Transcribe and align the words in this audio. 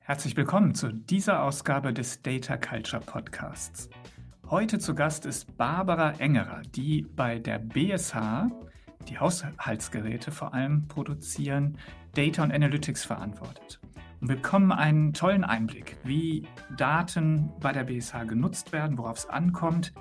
Herzlich 0.00 0.36
willkommen 0.36 0.74
zu 0.74 0.92
dieser 0.92 1.42
Ausgabe 1.42 1.94
des 1.94 2.20
Data 2.20 2.58
Culture 2.58 3.00
Podcasts. 3.00 3.88
Heute 4.50 4.78
zu 4.78 4.94
Gast 4.94 5.24
ist 5.24 5.56
Barbara 5.56 6.12
Engerer, 6.18 6.60
die 6.74 7.06
bei 7.16 7.38
der 7.38 7.58
BSH, 7.58 8.48
die 9.08 9.18
Haushaltsgeräte 9.18 10.32
vor 10.32 10.52
allem 10.52 10.86
produzieren, 10.86 11.78
Data 12.14 12.42
und 12.42 12.52
Analytics 12.52 13.06
verantwortet. 13.06 13.80
Und 14.24 14.30
wir 14.30 14.36
bekommen 14.36 14.72
einen 14.72 15.12
tollen 15.12 15.44
Einblick, 15.44 15.98
wie 16.02 16.48
Daten 16.78 17.52
bei 17.60 17.72
der 17.72 17.84
BSH 17.84 18.24
genutzt 18.26 18.72
werden, 18.72 18.96
worauf 18.96 19.18
es 19.18 19.26
ankommt, 19.26 19.92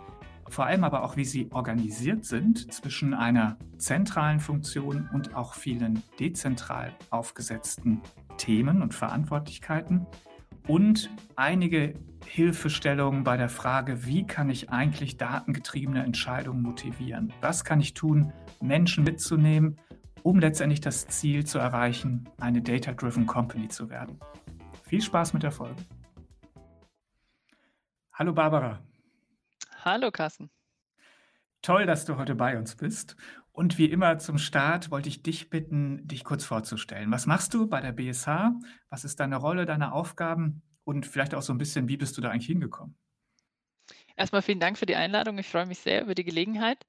vor 0.48 0.66
allem 0.66 0.86
aber 0.86 1.04
auch, 1.04 1.18
wie 1.18 1.26
sie 1.26 1.52
organisiert 1.52 2.24
sind 2.24 2.72
zwischen 2.74 3.14
einer 3.14 3.58
zentralen 3.78 4.40
Funktion 4.40 5.10
und 5.12 5.36
auch 5.36 5.56
vielen 5.56 6.02
dezentral 6.22 6.94
aufgesetzten 7.10 8.00
Themen 8.38 8.82
und 8.82 8.94
Verantwortlichkeiten 8.94 10.08
und 10.70 11.10
einige 11.36 11.96
Hilfestellungen 12.26 13.26
bei 13.26 13.36
der 13.36 13.50
Frage, 13.50 14.06
wie 14.06 14.26
kann 14.26 14.50
ich 14.50 14.70
eigentlich 14.70 15.18
datengetriebene 15.18 16.02
Entscheidungen 16.02 16.62
motivieren? 16.62 17.34
Was 17.42 17.66
kann 17.66 17.82
ich 17.82 17.94
tun, 17.94 18.32
Menschen 18.62 19.04
mitzunehmen, 19.04 19.76
um 20.24 20.40
letztendlich 20.40 20.82
das 20.82 21.06
Ziel 21.08 21.46
zu 21.46 21.60
erreichen, 21.60 22.30
eine 22.40 22.62
Data-Driven 22.62 23.28
Company 23.28 23.68
zu 23.68 23.90
werden? 23.90 24.20
Viel 24.84 25.02
Spaß 25.02 25.34
mit 25.34 25.44
der 25.44 25.52
Folge. 25.52 25.82
Hallo 28.14 28.34
Barbara. 28.34 28.82
Hallo 29.84 30.12
Carsten. 30.12 30.50
Toll, 31.62 31.86
dass 31.86 32.06
du 32.06 32.18
heute 32.18 32.36
bei 32.36 32.58
uns 32.58 32.76
bist. 32.76 33.16
Und 33.52 33.78
wie 33.78 33.86
immer 33.86 34.18
zum 34.18 34.38
Start 34.38 34.92
wollte 34.92 35.10
ich 35.10 35.24
dich 35.24 35.50
bitten, 35.50 36.08
dich 36.08 36.24
kurz 36.24 36.44
vorzustellen. 36.44 37.12
Was 37.12 37.26
machst 37.26 37.54
du 37.54 37.68
bei 37.68 37.82
der 37.82 37.92
BSH? 37.92 38.52
Was 38.90 39.04
ist 39.04 39.20
deine 39.20 39.38
Rolle, 39.38 39.66
deine 39.66 39.94
Aufgaben? 39.94 40.64
Und 40.86 41.06
vielleicht 41.06 41.36
auch 41.36 41.42
so 41.42 41.54
ein 41.54 41.58
bisschen, 41.58 41.88
wie 41.88 41.98
bist 41.98 42.18
du 42.18 42.22
da 42.22 42.30
eigentlich 42.30 42.48
hingekommen? 42.48 42.96
Erstmal 44.16 44.42
vielen 44.42 44.60
Dank 44.60 44.78
für 44.78 44.86
die 44.86 44.96
Einladung. 44.96 45.38
Ich 45.38 45.48
freue 45.48 45.66
mich 45.66 45.80
sehr 45.80 46.02
über 46.02 46.16
die 46.16 46.24
Gelegenheit. 46.24 46.86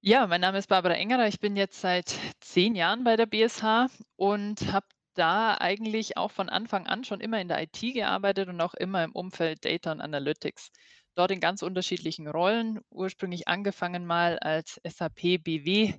Ja, 0.00 0.26
mein 0.26 0.40
Name 0.40 0.58
ist 0.58 0.68
Barbara 0.68 0.94
Engerer. 0.94 1.26
Ich 1.26 1.40
bin 1.40 1.56
jetzt 1.56 1.80
seit 1.80 2.16
zehn 2.40 2.74
Jahren 2.76 3.02
bei 3.04 3.16
der 3.16 3.26
BSH 3.26 3.88
und 4.16 4.72
habe 4.72 4.86
da 5.14 5.56
eigentlich 5.58 6.16
auch 6.16 6.30
von 6.30 6.48
Anfang 6.48 6.86
an 6.86 7.02
schon 7.04 7.20
immer 7.20 7.40
in 7.40 7.48
der 7.48 7.60
IT 7.62 7.80
gearbeitet 7.80 8.48
und 8.48 8.60
auch 8.60 8.74
immer 8.74 9.02
im 9.02 9.12
Umfeld 9.12 9.64
Data 9.64 9.90
und 9.92 10.00
Analytics 10.00 10.70
dort 11.16 11.32
in 11.32 11.40
ganz 11.40 11.62
unterschiedlichen 11.62 12.28
Rollen. 12.28 12.80
Ursprünglich 12.90 13.48
angefangen 13.48 14.06
mal 14.06 14.38
als 14.38 14.80
SAP 14.86 15.38
BW 15.42 15.94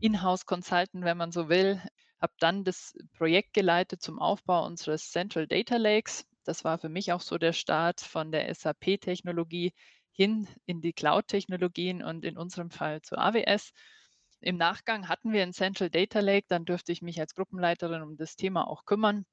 Inhouse 0.00 0.44
Consultant, 0.44 1.04
wenn 1.04 1.16
man 1.16 1.30
so 1.30 1.48
will. 1.48 1.80
Habe 2.20 2.32
dann 2.40 2.64
das 2.64 2.94
Projekt 3.16 3.54
geleitet 3.54 4.02
zum 4.02 4.18
Aufbau 4.18 4.66
unseres 4.66 5.10
Central 5.12 5.46
Data 5.46 5.76
Lakes. 5.76 6.26
Das 6.44 6.64
war 6.64 6.78
für 6.78 6.88
mich 6.88 7.12
auch 7.12 7.20
so 7.20 7.38
der 7.38 7.52
Start 7.52 8.00
von 8.00 8.32
der 8.32 8.52
SAP-Technologie 8.52 9.72
hin 10.16 10.48
in 10.64 10.80
die 10.80 10.92
Cloud-Technologien 10.92 12.02
und 12.02 12.24
in 12.24 12.38
unserem 12.38 12.70
Fall 12.70 13.02
zu 13.02 13.18
AWS. 13.18 13.72
Im 14.40 14.56
Nachgang 14.56 15.08
hatten 15.08 15.32
wir 15.32 15.42
ein 15.42 15.52
Central 15.52 15.90
Data 15.90 16.20
Lake, 16.20 16.46
dann 16.48 16.64
dürfte 16.64 16.92
ich 16.92 17.02
mich 17.02 17.20
als 17.20 17.34
Gruppenleiterin 17.34 18.02
um 18.02 18.16
das 18.16 18.36
Thema 18.36 18.66
auch 18.66 18.84
kümmern. 18.84 19.26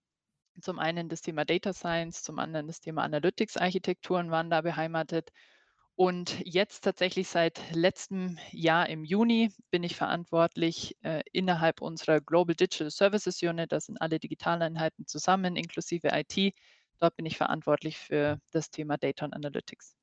Zum 0.61 0.79
einen 0.79 1.09
das 1.09 1.21
Thema 1.21 1.45
Data 1.45 1.73
Science, 1.73 2.21
zum 2.21 2.37
anderen 2.37 2.67
das 2.67 2.79
Thema 2.79 3.03
Analytics-Architekturen 3.03 4.29
waren 4.29 4.49
da 4.49 4.61
beheimatet. 4.61 5.31
Und 5.95 6.39
jetzt 6.43 6.81
tatsächlich 6.83 7.27
seit 7.27 7.61
letztem 7.73 8.39
Jahr 8.51 8.89
im 8.89 9.03
Juni 9.03 9.51
bin 9.69 9.83
ich 9.83 9.95
verantwortlich 9.95 10.97
äh, 11.01 11.21
innerhalb 11.31 11.81
unserer 11.81 12.19
Global 12.19 12.55
Digital 12.55 12.89
Services 12.89 13.41
Unit. 13.41 13.71
Das 13.71 13.85
sind 13.85 14.01
alle 14.01 14.19
Digitaleinheiten 14.19 15.05
zusammen, 15.05 15.55
inklusive 15.55 16.09
IT. 16.11 16.55
Dort 16.99 17.15
bin 17.15 17.25
ich 17.25 17.37
verantwortlich 17.37 17.97
für 17.97 18.39
das 18.51 18.71
Thema 18.71 18.97
Data 18.97 19.25
und 19.25 19.33
Analytics. 19.33 19.95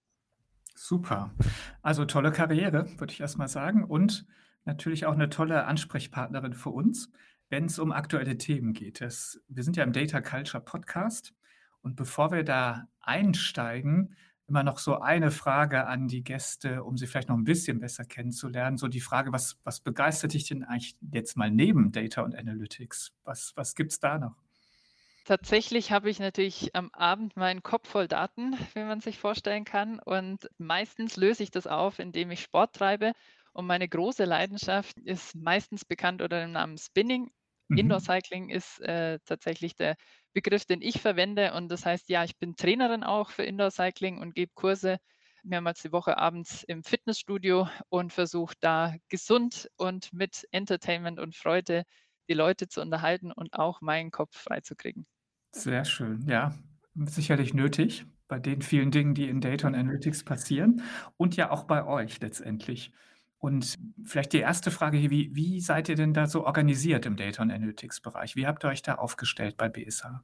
Super. 0.81 1.35
Also 1.83 2.05
tolle 2.05 2.33
Karriere, 2.33 2.87
würde 2.99 3.13
ich 3.13 3.21
erstmal 3.21 3.49
sagen. 3.49 3.85
Und 3.85 4.27
natürlich 4.65 5.07
auch 5.07 5.15
eine 5.15 5.29
tolle 5.29 5.65
Ansprechpartnerin 5.65 6.55
für 6.55 6.71
uns 6.71 7.11
wenn 7.51 7.65
es 7.65 7.79
um 7.79 7.93
aktuelle 7.93 8.39
Themen 8.39 8.73
geht. 8.73 9.01
Das, 9.01 9.41
wir 9.49 9.65
sind 9.65 9.77
ja 9.77 9.85
im 9.85 9.93
Data 9.93 10.21
Culture 10.21 10.63
Podcast 10.63 11.35
und 11.83 11.97
bevor 11.97 12.33
wir 12.33 12.45
da 12.45 12.89
einsteigen, 13.01 14.17
immer 14.47 14.63
noch 14.63 14.79
so 14.79 15.01
eine 15.01 15.31
Frage 15.31 15.87
an 15.87 16.09
die 16.09 16.25
Gäste, 16.25 16.83
um 16.83 16.97
sie 16.97 17.07
vielleicht 17.07 17.29
noch 17.29 17.37
ein 17.37 17.45
bisschen 17.45 17.79
besser 17.79 18.05
kennenzulernen. 18.05 18.79
So 18.79 18.89
die 18.89 19.01
Frage, 19.01 19.33
was, 19.33 19.59
was 19.63 19.81
begeistert 19.81 20.33
dich 20.33 20.49
denn 20.49 20.65
eigentlich 20.65 20.97
jetzt 21.13 21.37
mal 21.37 21.51
neben 21.51 21.93
Data 21.93 22.23
und 22.23 22.35
Analytics? 22.35 23.13
Was, 23.25 23.53
was 23.55 23.75
gibt 23.75 23.93
es 23.93 24.01
da 24.01 24.19
noch? 24.19 24.37
Tatsächlich 25.25 25.93
habe 25.93 26.11
ich 26.11 26.19
natürlich 26.19 26.75
am 26.75 26.91
Abend 26.93 27.37
meinen 27.37 27.63
Kopf 27.63 27.89
voll 27.89 28.09
Daten, 28.09 28.57
wie 28.75 28.85
man 28.85 29.01
sich 29.01 29.19
vorstellen 29.19 29.65
kann. 29.65 30.01
Und 30.01 30.49
meistens 30.59 31.17
löse 31.17 31.43
ich 31.43 31.51
das 31.51 31.67
auf, 31.67 31.99
indem 31.99 32.31
ich 32.31 32.41
Sport 32.41 32.75
treibe. 32.75 33.13
Und 33.53 33.67
meine 33.67 33.89
große 33.89 34.25
Leidenschaft 34.25 34.99
ist 34.99 35.35
meistens 35.35 35.85
bekannt 35.85 36.23
unter 36.23 36.41
dem 36.41 36.53
Namen 36.53 36.79
Spinning. 36.79 37.31
Mhm. 37.69 37.79
Indoor 37.79 38.01
Cycling 38.01 38.49
ist 38.49 38.81
äh, 38.81 39.19
tatsächlich 39.25 39.77
der 39.77 39.97
Begriff, 40.33 40.65
den 40.65 40.83
ich 40.83 41.01
verwende. 41.01 41.53
Und 41.55 41.69
das 41.69 41.85
heißt, 41.85 42.09
ja, 42.09 42.25
ich 42.25 42.39
bin 42.39 42.57
Trainerin 42.57 43.05
auch 43.05 43.31
für 43.31 43.45
Indoor 43.45 43.71
Cycling 43.71 44.19
und 44.19 44.35
gebe 44.35 44.53
Kurse 44.55 44.99
mehrmals 45.43 45.83
die 45.83 45.93
Woche 45.93 46.19
abends 46.19 46.63
im 46.65 46.83
Fitnessstudio 46.85 47.69
und 47.89 48.13
versuche 48.13 48.55
da 48.61 48.95
gesund 49.09 49.71
und 49.77 50.13
mit 50.13 50.47
Entertainment 50.51 51.19
und 51.19 51.35
Freude 51.35 51.85
die 52.31 52.35
Leute 52.35 52.69
zu 52.69 52.81
unterhalten 52.81 53.33
und 53.33 53.53
auch 53.55 53.81
meinen 53.81 54.11
Kopf 54.11 54.39
freizukriegen. 54.39 55.05
Sehr 55.53 55.85
schön, 55.85 56.25
ja, 56.27 56.55
sicherlich 56.95 57.53
nötig 57.53 58.07
bei 58.29 58.39
den 58.39 58.63
vielen 58.63 58.93
Dingen, 58.93 59.15
die 59.15 59.29
in 59.29 59.41
Data 59.41 59.67
und 59.67 59.75
Analytics 59.75 60.25
passieren 60.25 60.83
und 61.17 61.37
ja 61.37 61.51
auch 61.51 61.65
bei 61.65 61.85
euch 61.85 62.21
letztendlich. 62.21 62.93
Und 63.39 63.79
vielleicht 64.05 64.33
die 64.33 64.39
erste 64.39 64.71
Frage 64.71 64.99
hier, 64.99 65.11
wie, 65.11 65.35
wie 65.35 65.61
seid 65.61 65.89
ihr 65.89 65.97
denn 65.97 66.15
da 66.15 66.27
so 66.27 66.47
organisiert 66.47 67.07
im 67.07 67.17
Data 67.17 67.43
und 67.43 67.51
Analytics 67.51 68.01
Bereich? 68.01 68.37
Wie 68.37 68.47
habt 68.47 68.65
ihr 68.65 68.69
euch 68.69 68.83
da 68.83 68.95
aufgestellt 68.97 69.57
bei 69.57 69.69
BSH? 69.69 70.23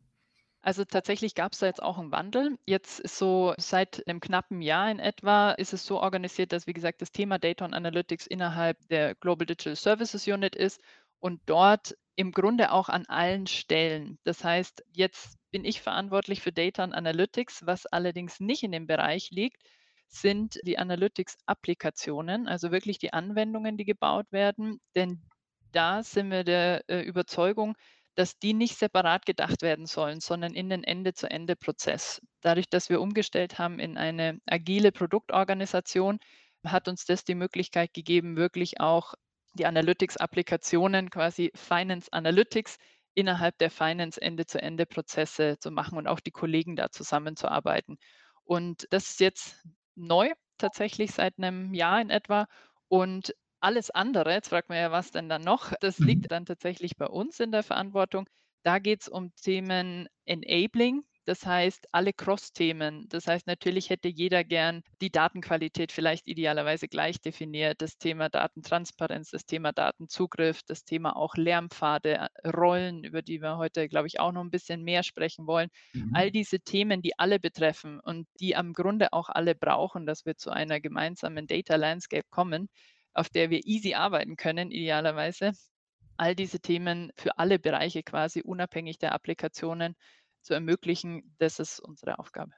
Also 0.66 0.84
tatsächlich 0.84 1.34
gab 1.34 1.52
es 1.52 1.60
da 1.60 1.66
jetzt 1.66 1.82
auch 1.82 1.96
einen 1.96 2.12
Wandel. 2.12 2.58
Jetzt 2.66 3.00
ist 3.00 3.16
so 3.18 3.54
seit 3.56 4.06
einem 4.06 4.20
knappen 4.20 4.60
Jahr 4.60 4.90
in 4.90 4.98
etwa 4.98 5.52
ist 5.52 5.72
es 5.72 5.86
so 5.86 6.00
organisiert, 6.00 6.52
dass 6.52 6.66
wie 6.66 6.72
gesagt 6.72 7.00
das 7.00 7.12
Thema 7.12 7.38
Data 7.38 7.64
und 7.64 7.72
Analytics 7.72 8.26
innerhalb 8.26 8.76
der 8.88 9.14
Global 9.14 9.46
Digital 9.46 9.76
Services 9.76 10.26
Unit 10.26 10.56
ist 10.56 10.80
und 11.20 11.40
dort 11.46 11.96
im 12.16 12.32
Grunde 12.32 12.72
auch 12.72 12.88
an 12.88 13.06
allen 13.06 13.46
Stellen. 13.46 14.18
Das 14.24 14.42
heißt, 14.42 14.84
jetzt 14.92 15.36
bin 15.50 15.64
ich 15.64 15.80
verantwortlich 15.80 16.40
für 16.40 16.52
Data 16.52 16.84
und 16.84 16.94
Analytics, 16.94 17.66
was 17.66 17.86
allerdings 17.86 18.40
nicht 18.40 18.62
in 18.62 18.72
dem 18.72 18.86
Bereich 18.86 19.30
liegt, 19.30 19.62
sind 20.08 20.58
die 20.62 20.78
Analytics-Applikationen, 20.78 22.48
also 22.48 22.70
wirklich 22.70 22.98
die 22.98 23.12
Anwendungen, 23.12 23.76
die 23.76 23.84
gebaut 23.84 24.26
werden. 24.30 24.80
Denn 24.94 25.22
da 25.72 26.02
sind 26.02 26.30
wir 26.30 26.44
der 26.44 26.88
äh, 26.88 27.00
Überzeugung, 27.00 27.76
dass 28.14 28.38
die 28.38 28.54
nicht 28.54 28.78
separat 28.78 29.26
gedacht 29.26 29.62
werden 29.62 29.86
sollen, 29.86 30.20
sondern 30.20 30.54
in 30.54 30.70
den 30.70 30.84
Ende-zu-Ende-Prozess. 30.84 32.22
Dadurch, 32.40 32.68
dass 32.70 32.88
wir 32.88 33.00
umgestellt 33.00 33.58
haben 33.58 33.78
in 33.78 33.98
eine 33.98 34.40
agile 34.46 34.90
Produktorganisation, 34.90 36.18
hat 36.64 36.88
uns 36.88 37.04
das 37.04 37.24
die 37.24 37.34
Möglichkeit 37.34 37.92
gegeben, 37.92 38.36
wirklich 38.36 38.80
auch 38.80 39.14
die 39.56 39.66
Analytics-Applikationen, 39.66 41.10
quasi 41.10 41.50
Finance 41.54 42.12
Analytics, 42.12 42.78
innerhalb 43.14 43.56
der 43.58 43.70
Finance 43.70 44.20
Ende-zu-Ende-Prozesse 44.20 45.58
zu 45.58 45.70
machen 45.70 45.98
und 45.98 46.06
auch 46.06 46.20
die 46.20 46.30
Kollegen 46.30 46.76
da 46.76 46.90
zusammenzuarbeiten. 46.90 47.98
Und 48.44 48.86
das 48.90 49.10
ist 49.10 49.20
jetzt 49.20 49.66
neu, 49.94 50.30
tatsächlich 50.58 51.12
seit 51.12 51.38
einem 51.38 51.74
Jahr 51.74 52.00
in 52.00 52.10
etwa. 52.10 52.46
Und 52.88 53.34
alles 53.60 53.90
andere, 53.90 54.32
jetzt 54.32 54.50
fragt 54.50 54.68
man 54.68 54.78
ja, 54.78 54.92
was 54.92 55.10
denn 55.10 55.28
dann 55.28 55.42
noch? 55.42 55.72
Das 55.80 55.98
mhm. 55.98 56.06
liegt 56.06 56.30
dann 56.30 56.44
tatsächlich 56.44 56.96
bei 56.96 57.06
uns 57.06 57.40
in 57.40 57.52
der 57.52 57.62
Verantwortung. 57.62 58.28
Da 58.62 58.78
geht 58.78 59.02
es 59.02 59.08
um 59.08 59.34
Themen 59.36 60.08
Enabling, 60.24 61.04
das 61.26 61.44
heißt, 61.44 61.88
alle 61.90 62.12
Cross-Themen. 62.12 63.08
Das 63.08 63.26
heißt, 63.26 63.48
natürlich 63.48 63.90
hätte 63.90 64.06
jeder 64.08 64.44
gern 64.44 64.82
die 65.00 65.10
Datenqualität 65.10 65.90
vielleicht 65.90 66.28
idealerweise 66.28 66.86
gleich 66.86 67.20
definiert. 67.20 67.82
Das 67.82 67.98
Thema 67.98 68.28
Datentransparenz, 68.28 69.30
das 69.30 69.44
Thema 69.44 69.72
Datenzugriff, 69.72 70.62
das 70.62 70.84
Thema 70.84 71.16
auch 71.16 71.34
Lärmpfade, 71.34 72.30
äh, 72.44 72.48
Rollen, 72.48 73.02
über 73.02 73.22
die 73.22 73.42
wir 73.42 73.56
heute, 73.56 73.88
glaube 73.88 74.06
ich, 74.06 74.20
auch 74.20 74.30
noch 74.30 74.42
ein 74.42 74.52
bisschen 74.52 74.84
mehr 74.84 75.02
sprechen 75.02 75.48
wollen. 75.48 75.68
Mhm. 75.92 76.12
All 76.14 76.30
diese 76.30 76.60
Themen, 76.60 77.02
die 77.02 77.18
alle 77.18 77.40
betreffen 77.40 77.98
und 77.98 78.28
die 78.38 78.54
am 78.54 78.72
Grunde 78.72 79.12
auch 79.12 79.28
alle 79.28 79.56
brauchen, 79.56 80.06
dass 80.06 80.26
wir 80.26 80.36
zu 80.36 80.50
einer 80.50 80.80
gemeinsamen 80.80 81.48
Data 81.48 81.74
Landscape 81.74 82.26
kommen, 82.30 82.68
auf 83.14 83.30
der 83.30 83.50
wir 83.50 83.66
easy 83.66 83.94
arbeiten 83.94 84.36
können, 84.36 84.70
idealerweise. 84.70 85.52
All 86.18 86.36
diese 86.36 86.60
Themen 86.60 87.10
für 87.16 87.36
alle 87.36 87.58
Bereiche 87.58 88.04
quasi 88.04 88.42
unabhängig 88.42 88.98
der 88.98 89.12
Applikationen 89.12 89.96
zu 90.46 90.54
ermöglichen, 90.54 91.34
das 91.38 91.58
ist 91.58 91.80
unsere 91.80 92.18
Aufgabe. 92.18 92.52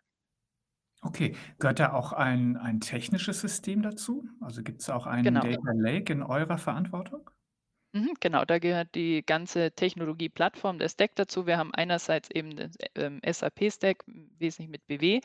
Okay. 1.03 1.37
Gehört 1.59 1.79
da 1.81 1.93
auch 1.93 2.13
ein 2.13 2.57
ein 2.57 2.81
technisches 2.81 3.41
System 3.41 3.83
dazu? 3.83 4.29
Also, 4.41 4.63
gibt's 4.63 4.91
auch 4.91 5.07
einen 5.07 5.39
Genau. 5.39 5.41
Data 5.41 5.73
Lake 5.75 6.13
in 6.13 6.23
eurer 6.23 6.59
Verantwortung? 6.59 7.31
Mhm, 7.95 8.15
genau, 8.21 8.45
da 8.45 8.59
gehört 8.59 8.95
die 8.95 9.25
ganze 9.25 9.73
Technologie-Plattform 9.73 10.79
der 10.79 10.89
Stack 10.91 11.15
dazu. 11.17 11.47
Wir 11.47 11.57
haben 11.57 11.73
einerseits 11.75 12.31
eben 12.31 12.55
den, 12.55 12.71
ähm, 12.95 13.21
SAP-Stack, 13.25 14.05
wesentlich 14.07 14.69
mit 14.69 14.87
BW, 14.87 15.21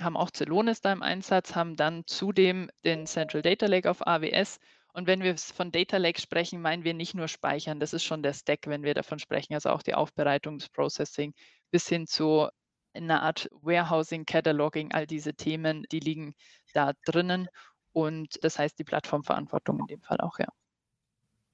haben 0.00 0.16
auch 0.16 0.30
Celonis 0.32 0.80
da 0.80 0.92
im 0.92 1.02
Einsatz, 1.02 1.54
haben 1.56 1.76
dann 1.76 2.04
zudem 2.06 2.70
den 2.84 3.06
Central 3.06 3.42
Data 3.42 3.66
Lake 3.66 3.90
auf 3.90 4.06
AWS. 4.06 4.58
Und 4.94 5.06
wenn 5.06 5.22
wir 5.22 5.36
von 5.38 5.72
Data 5.72 5.98
Lake 5.98 6.20
sprechen, 6.20 6.60
meinen 6.62 6.84
wir 6.84 6.94
nicht 6.94 7.14
nur 7.14 7.28
Speichern, 7.28 7.80
das 7.80 7.92
ist 7.94 8.04
schon 8.04 8.22
der 8.22 8.34
Stack, 8.34 8.66
wenn 8.66 8.82
wir 8.84 8.94
davon 8.94 9.18
sprechen, 9.20 9.54
also 9.54 9.70
auch 9.70 9.82
die 9.82 9.94
Aufbereitung, 9.94 10.58
das 10.58 10.68
Processing 10.70 11.34
bis 11.72 11.88
hin 11.88 12.06
zu 12.08 12.48
einer 12.94 13.22
Art 13.24 13.48
Warehousing, 13.52 14.26
Cataloging, 14.26 14.92
all 14.92 15.08
diese 15.08 15.34
Themen, 15.34 15.84
die 15.92 16.00
liegen 16.00 16.34
da 16.74 16.92
drinnen. 17.06 17.48
Und 17.92 18.38
das 18.44 18.58
heißt 18.60 18.78
die 18.80 18.84
Plattformverantwortung 18.84 19.80
in 19.80 19.88
dem 19.88 20.02
Fall 20.02 20.20
auch, 20.20 20.38
ja. 20.40 20.48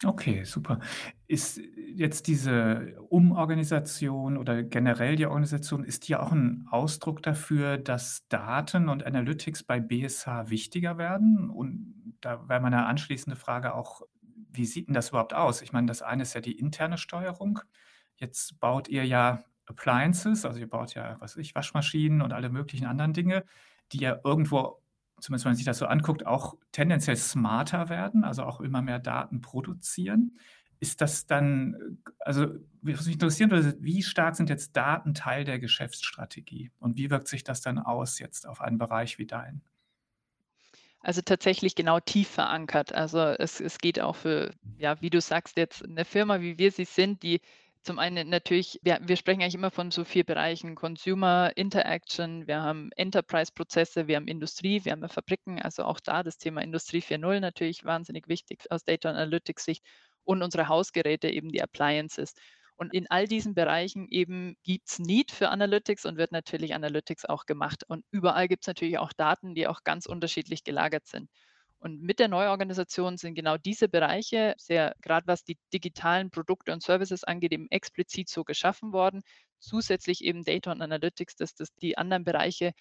Okay, 0.05 0.45
super. 0.45 0.79
Ist 1.27 1.59
jetzt 1.59 2.29
diese 2.29 2.95
Umorganisation 3.09 4.37
oder 4.37 4.63
generell 4.63 5.17
die 5.17 5.27
Organisation, 5.27 5.83
ist 5.83 6.07
die 6.07 6.15
auch 6.15 6.31
'n 6.31 6.69
Ausdruck 6.71 7.21
dafür, 7.21 7.79
dass 7.79 8.29
Daten 8.29 8.89
und 8.89 9.05
Analytics 9.05 9.65
bei 9.65 9.81
BSH 9.81 10.51
wichtiger 10.51 10.99
werden? 10.99 11.51
Und 11.51 12.15
da 12.21 12.49
wäre 12.49 12.61
meine 12.61 12.87
anschließende 12.87 13.35
Frage 13.37 13.75
auch: 13.75 14.03
Wie 14.53 14.67
sieht 14.67 14.89
'n 14.89 14.93
das 14.95 15.09
überhaupt 15.09 15.35
aus? 15.35 15.63
Ich 15.63 15.73
meine, 15.73 15.89
das 15.89 16.03
eine 16.03 16.23
ist 16.23 16.35
ja 16.35 16.41
die 16.41 16.57
interne 16.61 16.97
Steuerung. 16.97 17.59
Jetzt 18.19 18.61
baut 18.61 18.87
ihr 18.89 19.05
ja 19.05 19.43
Appliances, 19.69 20.45
also 20.45 20.59
ihr 20.61 20.69
baut 20.69 20.95
ja, 20.95 21.17
was 21.21 21.37
ich, 21.37 21.55
Waschmaschinen 21.55 22.23
und 22.23 22.33
alle 22.33 22.51
möglichen 22.51 22.87
anderen 22.87 23.13
Dinge, 23.13 23.45
die 23.93 23.99
ja 24.01 24.19
irgendwo 24.25 24.83
zumindest 25.21 25.45
wenn 25.47 25.51
man 25.51 25.57
sich 25.57 25.65
das 25.67 25.79
so 25.79 25.87
anguckt, 25.87 26.27
auch 26.27 26.55
tendenziell 26.73 27.17
smarter 27.17 27.89
werden, 27.89 28.23
also 28.25 28.45
auch 28.45 28.61
immer 28.61 28.83
mehr 28.83 29.01
Daten 29.01 29.41
produzieren. 29.41 30.39
Ist 30.81 31.01
das 31.01 31.27
dann 31.27 31.99
also, 32.21 32.47
was 32.83 33.05
mich 33.07 33.15
interessieren 33.15 33.51
würde, 33.51 33.77
wie 33.81 34.03
stark 34.05 34.37
sind 34.37 34.49
jetzt 34.49 34.77
Daten 34.77 35.15
Teil 35.15 35.43
der 35.45 35.59
Geschäftsstrategie 35.59 36.71
und 36.79 36.97
wie 36.97 37.11
wirkt 37.11 37.27
sich 37.29 37.43
das 37.45 37.61
dann 37.63 37.79
aus 37.81 38.19
jetzt 38.21 38.47
auf 38.47 38.61
einen 38.61 38.79
Bereich 38.79 39.19
wie 39.19 39.27
deinen? 39.27 39.63
Also, 41.03 41.23
tatsächlich 41.23 41.75
genau 41.77 42.01
tief 42.01 42.29
verankert. 42.29 42.93
Also, 42.93 43.19
es 43.21 43.61
es 43.61 43.79
geht 43.79 44.01
auch 44.01 44.17
für, 44.17 44.51
ja, 44.77 45.01
wie 45.01 45.11
du 45.11 45.21
sagst, 45.21 45.57
jetzt 45.57 45.87
'ne 45.87 46.05
Firma, 46.05 46.41
wie 46.41 46.59
wir 46.59 46.73
sie 46.73 46.85
sind, 46.85 47.23
die 47.23 47.41
zum 47.89 47.99
einen 47.99 48.29
natürlich 48.29 48.79
wir 48.83 48.99
wir 49.01 49.17
sprechen 49.17 49.41
eigentlich 49.41 49.55
immer 49.55 49.71
von 49.71 49.91
so 49.91 50.05
4 50.05 50.25
Bereichen: 50.25 50.75
Consumer 50.75 51.53
Interaction, 51.57 52.47
wir 52.47 52.61
haben 52.61 52.91
Enterprise-Prozesse, 52.97 54.07
wir 54.07 54.17
haben 54.17 54.29
Industrie, 54.29 54.85
wir 54.85 54.93
haben 54.93 55.09
Fabriken. 55.09 55.59
Also, 55.63 55.85
auch 55.85 55.99
da 55.99 56.23
das 56.23 56.37
Thema 56.37 56.61
Industrie 56.61 57.01
4.0 57.01 57.41
natürlich 57.41 57.85
wahnsinnig 57.87 58.29
wichtig 58.29 58.67
aus 58.71 58.85
Data 58.85 59.09
Analytics-Sicht 59.09 59.83
und 60.25 60.43
unsere 60.43 60.69
Hausgeräte, 60.69 61.31
eben 61.31 61.49
die 61.51 61.63
Appliances. 61.63 62.35
Und 62.77 62.93
in 62.93 63.07
all 63.11 63.27
diesen 63.27 63.55
Bereichen 63.55 64.07
eben 64.11 64.57
gibt's 64.65 64.99
Need 64.99 65.31
für 65.33 65.49
Analytics 65.49 66.05
und 66.05 66.19
wird 66.19 66.31
natürlich 66.31 66.75
Analytics 66.75 67.25
auch 67.25 67.47
gemacht. 67.47 67.85
Und 67.89 68.05
überall 68.11 68.49
gibt's 68.49 68.67
natürlich 68.67 68.99
auch 68.99 69.15
Daten, 69.15 69.55
die 69.55 69.67
auch 69.67 69.83
ganz 69.83 70.05
unterschiedlich 70.05 70.63
gelagert 70.63 71.07
sind. 71.07 71.31
Und 71.81 72.03
mit 72.03 72.19
der 72.19 72.29
Neuorganisation 72.29 73.17
sind 73.17 73.35
genau 73.35 73.57
diese 73.57 73.89
Bereiche 73.89 74.55
sehr 74.59 74.95
grad 75.01 75.27
was 75.27 75.45
die 75.45 75.57
digitalen 75.73 76.31
Produkte 76.31 76.73
und 76.73 76.83
Services 76.83 77.25
angeht, 77.25 77.53
eben 77.53 77.69
explizit 77.71 78.29
so 78.29 78.45
geschaffen 78.45 78.93
worden. 78.93 79.23
Zusätzlich 79.61 80.25
eben 80.25 80.45
Data 80.45 80.73
und 80.73 80.83
Analytics, 80.83 81.37
dass 81.37 81.55
das 81.55 81.73
die 81.77 81.97
anderen 81.97 82.25
Bereiche 82.25 82.73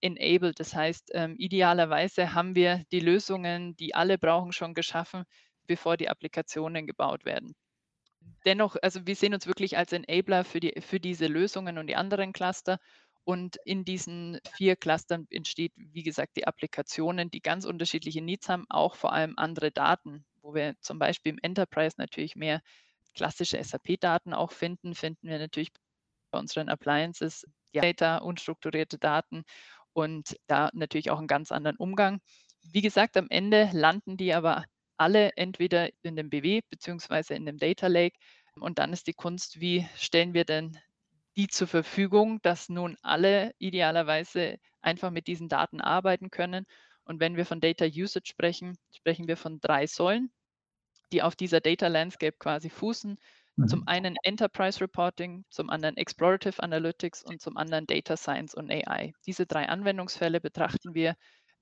enabled. 0.00 0.60
Das 0.60 0.74
heißt, 0.74 1.10
ähm, 1.14 1.34
idealerweise 1.38 2.34
haben 2.34 2.54
wir 2.54 2.84
die 2.92 3.00
Lösungen, 3.00 3.76
die 3.76 3.94
alle 3.94 4.18
brauchen, 4.18 4.52
schon 4.52 4.74
geschaffen, 4.74 5.24
bevor 5.66 5.96
die 5.96 6.08
Applikationen 6.08 6.86
gebaut 6.86 7.24
werden. 7.24 7.54
Dennoch 8.44 8.76
also, 8.82 9.06
wir 9.06 9.16
sehen 9.16 9.34
uns 9.34 9.46
wirklich 9.46 9.76
als 9.76 9.92
Enabler 9.92 10.44
für 10.44 10.60
die 10.60 10.80
für 10.80 11.00
diese 11.00 11.26
Lösungen 11.26 11.78
und 11.78 11.86
die 11.86 11.96
anderen 11.96 12.32
Cluster. 12.32 12.78
Und 13.26 13.56
in 13.64 13.84
diesen 13.84 14.38
4 14.52 14.76
Clustern 14.76 15.26
entsteht, 15.30 15.72
wie 15.76 16.02
gesagt, 16.02 16.36
die 16.36 16.46
Applikationen, 16.46 17.30
die 17.30 17.40
ganz 17.40 17.64
unterschiedliche 17.64 18.20
Needs 18.22 18.48
haben, 18.50 18.66
auch 18.68 18.96
vor 18.96 19.12
allem 19.12 19.34
andere 19.38 19.70
Daten, 19.72 20.26
wo 20.42 20.54
wir 20.54 20.74
zum 20.80 20.98
Beispiel 20.98 21.32
im 21.32 21.38
Enterprise 21.42 21.94
natürlich 21.98 22.36
mehr 22.36 22.60
klassische 23.14 23.62
SAP-Daten 23.62 24.34
auch 24.34 24.52
finden, 24.52 24.94
finden 24.94 25.28
wir 25.28 25.38
natürlich 25.38 25.70
bei 26.30 26.38
unseren 26.38 26.68
Appliances 26.68 27.46
Data, 27.72 28.18
unstrukturierte 28.18 28.98
Daten 28.98 29.44
und 29.94 30.36
da 30.46 30.70
natürlich 30.74 31.10
auch 31.10 31.20
'n 31.20 31.26
ganz 31.26 31.52
anderen 31.52 31.76
Umgang. 31.78 32.20
Wie 32.72 32.82
gesagt, 32.82 33.16
am 33.16 33.28
Ende 33.30 33.70
landen 33.72 34.16
die 34.16 34.34
aber 34.34 34.64
alle 34.98 35.32
entweder 35.36 35.88
in 36.02 36.16
dem 36.16 36.30
BW 36.30 36.60
beziehungsweise 36.70 37.34
in 37.34 37.46
dem 37.46 37.58
Data 37.58 37.86
Lake. 37.88 38.18
Und 38.60 38.78
dann 38.78 38.92
ist 38.92 39.06
die 39.08 39.14
Kunst, 39.14 39.60
wie 39.60 39.86
stellen 39.96 40.34
wir 40.34 40.44
denn 40.44 40.78
die 41.36 41.48
zur 41.48 41.68
Verfügung, 41.68 42.40
dass 42.42 42.68
nun 42.68 42.96
alle 43.02 43.52
idealerweise 43.58 44.58
einfach 44.82 45.10
mit 45.10 45.26
diesen 45.26 45.48
Daten 45.48 45.80
arbeiten 45.80 46.30
können. 46.30 46.66
Und 47.04 47.20
wenn 47.20 47.36
wir 47.36 47.46
von 47.46 47.60
Data 47.60 47.84
Usage 47.86 48.28
sprechen, 48.30 48.76
sprechen 48.92 49.28
wir 49.28 49.36
von 49.36 49.60
3 49.60 49.86
Säulen, 49.86 50.32
die 51.12 51.22
auf 51.22 51.36
dieser 51.36 51.60
Data 51.60 51.88
Landscape 51.88 52.36
quasi 52.38 52.70
fußen. 52.70 53.16
Zum 53.66 53.82
Mhm. 53.82 53.86
einen 53.86 54.16
Enterprise 54.22 54.80
Reporting, 54.82 55.44
zum 55.50 55.70
anderen 55.70 55.96
Explorative 55.96 56.62
Analytics 56.62 57.22
und 57.22 57.40
zum 57.40 57.56
anderen 57.56 57.86
Data 57.86 58.16
Science 58.16 58.54
und 58.54 58.70
AI. 58.70 59.14
Diese 59.26 59.46
3 59.46 59.68
Anwendungsfälle 59.68 60.40
betrachten 60.40 60.94
wir 60.94 61.16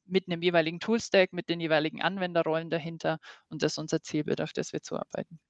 mit 0.05 0.29
'nem 0.29 0.43
jeweiligen 0.43 0.81
Toolstack, 0.81 1.33
mit 1.33 1.49
den 1.49 1.61
jeweiligen 1.61 2.03
Anwenderrollen 2.03 2.71
dahinter 2.71 3.19
und 3.49 3.63
das 3.63 3.73
ist 3.75 3.79
unser 3.79 4.03
Zielbild, 4.03 4.41
auf 4.41 4.53
das 4.53 4.73
wir 4.73 4.83
zuarbeiten. 4.83 5.41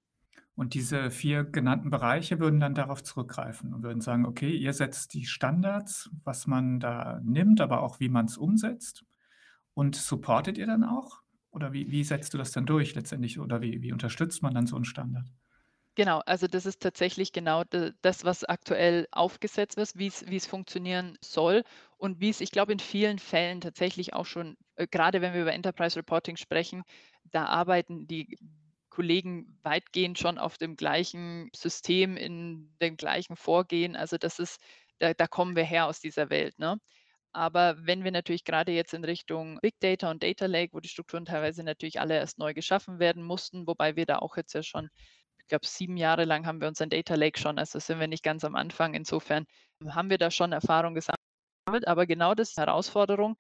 Und 0.55 0.75
diese 0.75 1.11
4 1.11 1.45
genannten 1.45 1.91
Bereiche 1.91 2.39
würden 2.41 2.61
dann 2.61 2.75
darauf 2.75 3.03
zurückgreifen 3.03 3.75
und 3.75 3.83
würden 3.83 4.01
sagen: 4.01 4.27
„Okay, 4.27 4.51
ihr 4.57 4.73
setzt 4.75 5.15
die 5.15 5.25
Standards, 5.27 6.11
was 6.25 6.47
man 6.47 6.81
da 6.81 7.21
nimmt, 7.25 7.61
aber 7.61 7.83
auch 7.83 8.01
wie 8.01 8.09
man's 8.11 8.37
umsetzt.“ 8.39 9.05
Und 9.75 9.97
supportet 9.97 10.59
ihr 10.59 10.67
dann 10.67 10.85
auch? 10.85 11.23
Oder 11.51 11.73
wie 11.73 11.91
wie 11.91 12.05
setzt 12.05 12.35
du 12.35 12.39
das 12.39 12.53
dann 12.53 12.67
durch 12.67 12.95
letztendlich 12.95 13.39
oder 13.41 13.63
wie 13.63 13.83
wie 13.83 13.93
unterstützt 13.93 14.43
man 14.43 14.55
dann 14.55 14.67
so 14.67 14.77
'n 14.77 14.85
Standard? 14.85 15.29
Genau, 15.95 16.21
also 16.25 16.47
das 16.47 16.65
ist 16.65 16.81
tatsächlich 16.81 17.33
genau 17.33 17.65
das, 18.01 18.25
was 18.25 18.45
aktuell 18.45 19.07
aufgesetzt 19.13 19.77
ist, 19.77 19.99
wie's 19.99 20.25
wie's 20.27 20.47
funktionieren 20.47 21.19
soll 21.23 21.65
und 21.99 22.19
wie's, 22.19 22.41
ich 22.41 22.51
glaube, 22.51 22.73
in 22.73 22.79
vielen 22.79 23.19
Fällen 23.19 23.61
tatsächlich 23.61 24.15
auch 24.15 24.25
schon 24.25 24.57
äh, 24.77 24.87
grade 24.87 25.21
wenn 25.21 25.35
wir 25.35 25.43
über 25.43 25.53
Enterprise 25.53 25.97
Reporting 25.97 26.37
sprechen, 26.39 26.83
da 27.25 27.45
arbeiten 27.45 28.07
die 28.07 28.39
Kollegen 28.93 29.59
weitgehend 29.63 30.19
schon 30.19 30.39
auf 30.39 30.59
dem 30.59 30.77
gleichen 30.77 31.51
System, 31.55 32.17
in 32.17 32.77
dem 32.81 32.97
gleichen 32.97 33.37
Vorgehen. 33.37 33.97
Also, 33.97 34.19
das 34.19 34.39
ist 34.39 34.61
da 34.99 35.15
da 35.15 35.27
kommen 35.27 35.57
wir 35.57 35.65
her 35.65 35.87
aus 35.87 36.01
dieser 36.01 36.31
Welt, 36.31 36.59
ne? 36.59 36.79
Aber 37.33 37.77
wenn 37.87 38.05
wir 38.05 38.13
natürlich 38.13 38.45
grade 38.45 38.73
jetzt 38.73 38.95
in 38.95 39.05
Richtung 39.05 39.59
Big 39.63 39.81
Data 39.81 40.11
und 40.11 40.23
Data 40.23 40.47
Lake, 40.47 40.75
wo 40.75 40.81
die 40.81 40.89
Strukturen 40.91 41.25
teilweise 41.25 41.65
natürlich 41.65 42.01
alle 42.01 42.17
erst 42.17 42.39
neu 42.39 42.55
geschaffen 42.55 42.99
werden 42.99 43.23
mussten, 43.25 43.67
wobei 43.67 43.97
wir 43.97 44.07
da 44.07 44.19
auch 44.19 44.37
jetzt 44.37 44.55
ja 44.55 44.63
schon 44.63 44.91
ich 45.43 45.49
glaube, 45.49 45.67
7 45.67 45.97
Jahre 45.97 46.25
lang 46.25 46.47
haben 46.47 46.61
wir 46.61 46.69
unseren 46.69 46.91
Data 46.91 47.15
Lake 47.15 47.39
schon, 47.39 47.59
also 47.59 47.79
sind 47.79 48.01
wir 48.01 48.07
nicht 48.09 48.23
ganz 48.23 48.45
am 48.45 48.55
Anfang. 48.55 48.95
Insofern 48.95 49.47
haben 49.89 50.11
wir 50.11 50.19
da 50.19 50.31
schon 50.31 50.53
Erfahrung 50.53 50.95
gesammelt. 50.95 51.19
Aber 51.87 52.07
genau 52.07 52.35
das 52.35 52.51
ist 52.51 52.59
Herausforderung, 52.59 53.37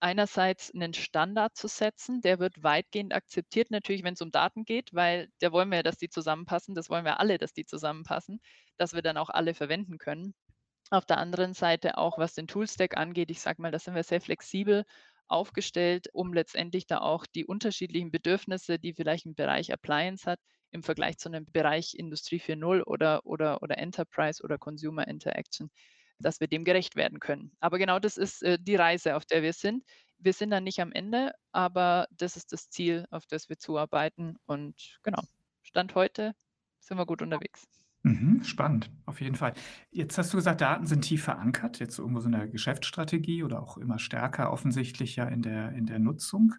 einerseits 0.00 0.72
'nen 0.74 0.94
Standard 0.94 1.56
zu 1.56 1.68
setzen, 1.68 2.20
der 2.22 2.38
wird 2.40 2.62
weitgehend 2.62 3.14
akzeptiert 3.14 3.70
natürlich, 3.70 4.04
wenn's 4.04 4.22
um 4.22 4.30
Daten 4.30 4.64
geht, 4.64 4.94
weil 4.94 5.28
da 5.40 5.52
wollen 5.52 5.70
wir 5.70 5.76
ja, 5.78 5.82
dass 5.82 5.98
die 5.98 6.08
zusammenpassen. 6.10 6.74
Das 6.74 6.90
wollen 6.90 7.04
wir 7.04 7.20
alle, 7.20 7.38
dass 7.38 7.52
die 7.54 7.64
zusammenpassen, 7.66 8.40
dass 8.78 8.94
wir 8.94 9.02
dann 9.02 9.16
auch 9.18 9.30
alle 9.30 9.54
verwenden 9.54 9.98
können. 9.98 10.34
Auf 10.90 11.06
der 11.06 11.18
anderen 11.18 11.54
Seite 11.54 11.98
auch, 11.98 12.18
was 12.18 12.34
den 12.34 12.46
Toolstack 12.48 12.96
angeht, 12.96 13.30
ich 13.30 13.40
sage 13.40 13.62
mal, 13.62 13.72
da 13.72 13.78
sind 13.80 13.94
wir 13.94 14.04
sehr 14.04 14.20
flexibel 14.22 14.84
aufgestellt, 15.28 16.08
um 16.14 16.32
letztendlich 16.34 16.86
da 16.86 16.98
auch 17.00 17.26
die 17.26 17.46
unterschiedlichen 17.46 18.10
Bedürfnisse, 18.12 18.78
die 18.78 18.94
vielleicht 18.94 19.26
'n 19.26 19.34
Bereich 19.34 19.72
Appliance 19.72 20.30
hat, 20.30 20.40
im 20.72 20.82
Vergleich 20.82 21.18
zu 21.18 21.30
'nem 21.30 21.46
Bereich 21.52 21.94
Industrie 21.96 22.38
4.0 22.40 22.82
oder 22.84 23.26
oder 23.26 23.62
oder 23.62 23.78
Enterprise 23.78 24.42
oder 24.42 24.58
Consumer 24.58 25.06
Interaction, 25.08 25.70
dass 26.18 26.40
wir 26.40 26.48
dem 26.48 26.64
gerecht 26.64 26.96
werden 26.96 27.20
können. 27.20 27.52
Aber 27.60 27.78
genau 27.78 27.98
das 27.98 28.16
ist, 28.16 28.42
äh, 28.42 28.58
die 28.60 28.76
Reise, 28.76 29.16
auf 29.16 29.24
der 29.24 29.42
wir 29.42 29.52
sind. 29.52 29.84
Wir 30.18 30.32
sind 30.32 30.50
da 30.50 30.60
nicht 30.60 30.80
am 30.80 30.92
Ende, 30.92 31.32
aber 31.52 32.08
das 32.10 32.36
ist 32.36 32.52
das 32.52 32.70
Ziel, 32.70 33.06
auf 33.10 33.26
das 33.26 33.48
wir 33.48 33.58
zuarbeiten 33.58 34.36
und 34.46 34.98
genau. 35.02 35.22
Stand 35.62 35.94
heute 35.94 36.34
sind 36.80 36.98
wir 36.98 37.06
gut 37.06 37.22
unterwegs. 37.22 37.68
Mhm, 38.02 38.42
spannend, 38.42 38.90
auf 39.06 39.20
jeden 39.20 39.34
Fall. 39.34 39.54
Jetzt 39.90 40.18
hast 40.18 40.32
du 40.32 40.36
gesagt, 40.36 40.60
Daten 40.60 40.86
sind 40.86 41.02
tief 41.02 41.24
verankert, 41.24 41.78
jetzt 41.78 41.98
irgendwo 41.98 42.20
so 42.20 42.26
in 42.26 42.32
der 42.32 42.48
Geschäftsstrategie 42.48 43.42
oder 43.42 43.62
auch 43.62 43.76
immer 43.76 43.98
stärker 43.98 44.52
offensichtlich 44.52 45.16
ja 45.16 45.28
in 45.28 45.42
der 45.42 45.72
in 45.72 45.86
der 45.86 45.98
Nutzung. 45.98 46.54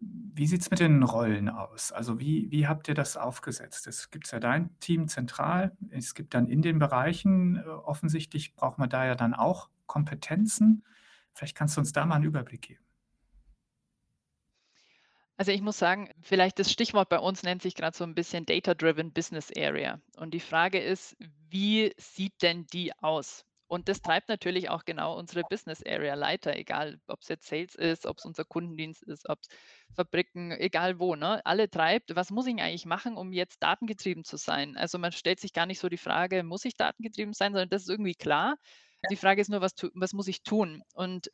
Wie 0.00 0.46
sieht's 0.46 0.70
mit 0.70 0.78
den 0.78 1.02
Rollen 1.02 1.48
aus? 1.48 1.90
Also, 1.90 2.20
wie 2.20 2.50
wie 2.50 2.68
habt 2.68 2.86
ihr 2.88 2.94
das 2.94 3.16
aufgesetzt? 3.16 3.86
Es 3.88 4.10
gibt's 4.10 4.30
ja 4.30 4.38
dein 4.38 4.78
Team 4.78 5.08
zentral. 5.08 5.76
Es 5.90 6.14
gibt 6.14 6.34
dann 6.34 6.46
in 6.46 6.62
den 6.62 6.78
Bereichen 6.78 7.56
äh, 7.56 7.68
offensichtlich 7.68 8.54
braucht 8.54 8.78
man 8.78 8.88
da 8.88 9.04
ja 9.06 9.16
dann 9.16 9.34
auch 9.34 9.70
Kompetenzen. 9.86 10.84
Vielleicht 11.34 11.56
kannst 11.56 11.76
du 11.76 11.80
uns 11.80 11.92
da 11.92 12.06
mal 12.06 12.16
einen 12.16 12.24
Überblick 12.24 12.62
geben. 12.62 12.84
Also 15.38 15.52
ich 15.52 15.62
muss 15.62 15.78
sagen, 15.78 16.10
vielleicht 16.20 16.58
das 16.58 16.70
Stichwort 16.70 17.08
bei 17.08 17.20
uns 17.20 17.44
nennt 17.44 17.62
sich 17.62 17.76
gerade 17.76 17.96
so 17.96 18.02
ein 18.02 18.14
bisschen 18.16 18.44
Data-Driven 18.44 19.12
Business 19.12 19.52
Area. 19.56 20.00
Und 20.16 20.34
die 20.34 20.40
Frage 20.40 20.80
ist, 20.80 21.16
wie 21.48 21.92
sieht 21.96 22.42
denn 22.42 22.66
die 22.66 22.92
aus? 22.98 23.44
Und 23.68 23.88
das 23.88 24.00
treibt 24.00 24.30
natürlich 24.30 24.70
auch 24.70 24.84
genau 24.84 25.16
unsere 25.16 25.42
Business 25.42 25.82
Area 25.86 26.14
Leiter, 26.14 26.56
egal 26.56 26.98
ob 27.06 27.20
es 27.20 27.28
jetzt 27.28 27.48
Sales 27.48 27.74
ist, 27.74 28.06
ob 28.06 28.16
es 28.16 28.24
unser 28.24 28.44
Kundendienst 28.44 29.02
ist, 29.02 29.28
ob 29.28 29.38
es 29.42 29.48
Fabriken, 29.94 30.52
egal 30.52 30.98
wo, 30.98 31.14
ne? 31.14 31.44
Alle 31.44 31.70
treibt, 31.70 32.16
was 32.16 32.30
muss 32.30 32.46
ich 32.46 32.60
eigentlich 32.60 32.86
machen, 32.86 33.16
um 33.16 33.32
jetzt 33.32 33.62
datengetrieben 33.62 34.24
zu 34.24 34.38
sein? 34.38 34.76
Also 34.76 34.98
man 34.98 35.12
stellt 35.12 35.38
sich 35.38 35.52
gar 35.52 35.66
nicht 35.66 35.80
so 35.80 35.90
die 35.90 35.98
Frage, 35.98 36.42
muss 36.44 36.64
ich 36.64 36.76
datengetrieben 36.76 37.34
sein, 37.34 37.52
sondern 37.52 37.68
das 37.68 37.82
ist 37.82 37.90
irgendwie 37.90 38.14
klar. 38.14 38.56
Die 39.10 39.16
Frage 39.16 39.40
ist 39.42 39.50
nur, 39.50 39.60
was, 39.60 39.72
was 39.94 40.14
muss 40.14 40.28
ich 40.28 40.42
tun? 40.42 40.82
Und 40.94 41.30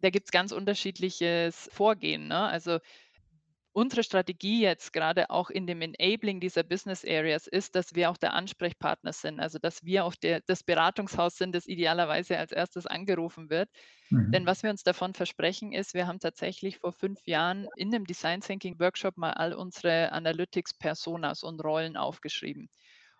da 0.00 0.10
gibt 0.10 0.26
es 0.28 0.32
ganz 0.32 0.52
unterschiedliches 0.52 1.68
Vorgehen. 1.72 2.28
Ne? 2.28 2.38
Also 2.38 2.78
Unsere 3.78 4.02
Strategie 4.02 4.60
jetzt 4.60 4.92
gerade 4.92 5.30
auch 5.30 5.50
in 5.50 5.68
dem 5.68 5.80
Enabling 5.82 6.40
dieser 6.40 6.64
Business 6.64 7.04
Areas 7.04 7.46
ist, 7.46 7.76
dass 7.76 7.94
wir 7.94 8.10
auch 8.10 8.16
der 8.16 8.34
Ansprechpartner 8.34 9.12
sind, 9.12 9.38
also 9.38 9.60
dass 9.60 9.84
wir 9.84 10.04
auch 10.04 10.16
der, 10.16 10.40
das 10.40 10.64
Beratungshaus 10.64 11.36
sind, 11.36 11.54
das 11.54 11.68
idealerweise 11.68 12.36
als 12.38 12.50
erstes 12.50 12.86
angerufen 12.86 13.50
wird. 13.50 13.70
Mhm. 14.10 14.32
Denn 14.32 14.46
was 14.46 14.64
wir 14.64 14.70
uns 14.70 14.82
davon 14.82 15.14
versprechen 15.14 15.70
ist, 15.70 15.94
wir 15.94 16.08
haben 16.08 16.18
tatsächlich 16.18 16.78
vor 16.78 16.92
fünf 16.92 17.24
Jahren 17.28 17.68
in 17.76 17.92
dem 17.92 18.04
Design 18.04 18.40
Thinking 18.40 18.80
Workshop 18.80 19.16
mal 19.16 19.34
all 19.34 19.54
unsere 19.54 20.10
Analytics 20.10 20.74
Personas 20.74 21.44
und 21.44 21.62
Rollen 21.62 21.96
aufgeschrieben 21.96 22.70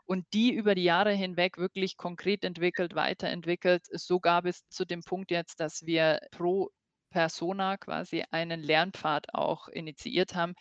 und 0.07 0.27
die 0.33 0.53
über 0.53 0.75
die 0.75 0.83
Jahre 0.83 1.13
hinweg 1.13 1.57
wirklich 1.57 1.97
konkret 1.97 2.43
entwickelt, 2.43 2.97
weiterentwickelt. 2.97 3.83
So 3.93 4.19
gab 4.19 4.45
es 4.45 4.69
zu 4.71 4.85
dem 4.85 5.05
Punkt 5.05 5.31
jetzt, 5.31 5.61
dass 5.61 5.87
wir 5.87 6.19
pro 6.33 6.71
Persona 7.11 7.77
quasi 7.77 8.25
einen 8.31 8.63
Lernpfad 8.63 9.35
auch 9.35 9.69
initiiert 9.69 10.35
haben, 10.35 10.55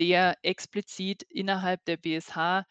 der 0.00 0.36
explizit 0.42 1.22
innerhalb 1.24 1.84
der 1.84 1.96
BSH 1.96 2.64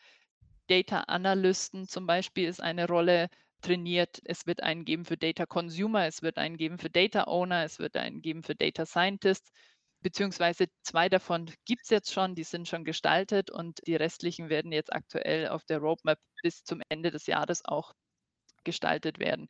Data 0.67 1.01
Analysten 1.01 1.87
zum 1.87 2.07
Beispiel 2.07 2.47
ist 2.47 2.61
eine 2.61 2.87
Rolle 2.87 3.29
trainiert. 3.61 4.21
Es 4.25 4.45
wird 4.45 4.61
einen 4.61 4.85
geben 4.85 5.05
für 5.05 5.17
Data 5.17 5.45
Consumer, 5.45 6.05
es 6.05 6.21
wird 6.21 6.37
einen 6.37 6.57
geben 6.57 6.77
für 6.77 6.89
Data 6.89 7.25
Owner, 7.27 7.63
es 7.63 7.79
wird 7.79 7.97
einen 7.97 8.21
geben 8.21 8.43
für 8.43 8.55
Data 8.55 8.85
Scientists, 8.85 9.51
beziehungsweise 10.01 10.67
zwei 10.83 11.09
davon 11.09 11.49
gibt 11.65 11.83
es 11.83 11.89
jetzt 11.89 12.11
schon, 12.13 12.35
die 12.35 12.43
sind 12.43 12.67
schon 12.67 12.83
gestaltet 12.85 13.49
und 13.51 13.79
die 13.87 13.95
restlichen 13.95 14.49
werden 14.49 14.71
jetzt 14.71 14.93
aktuell 14.93 15.47
auf 15.49 15.63
der 15.65 15.79
Roadmap 15.79 16.19
bis 16.41 16.63
zum 16.63 16.81
Ende 16.89 17.11
des 17.11 17.25
Jahres 17.25 17.63
auch 17.65 17.93
gestaltet 18.63 19.19
werden. 19.19 19.49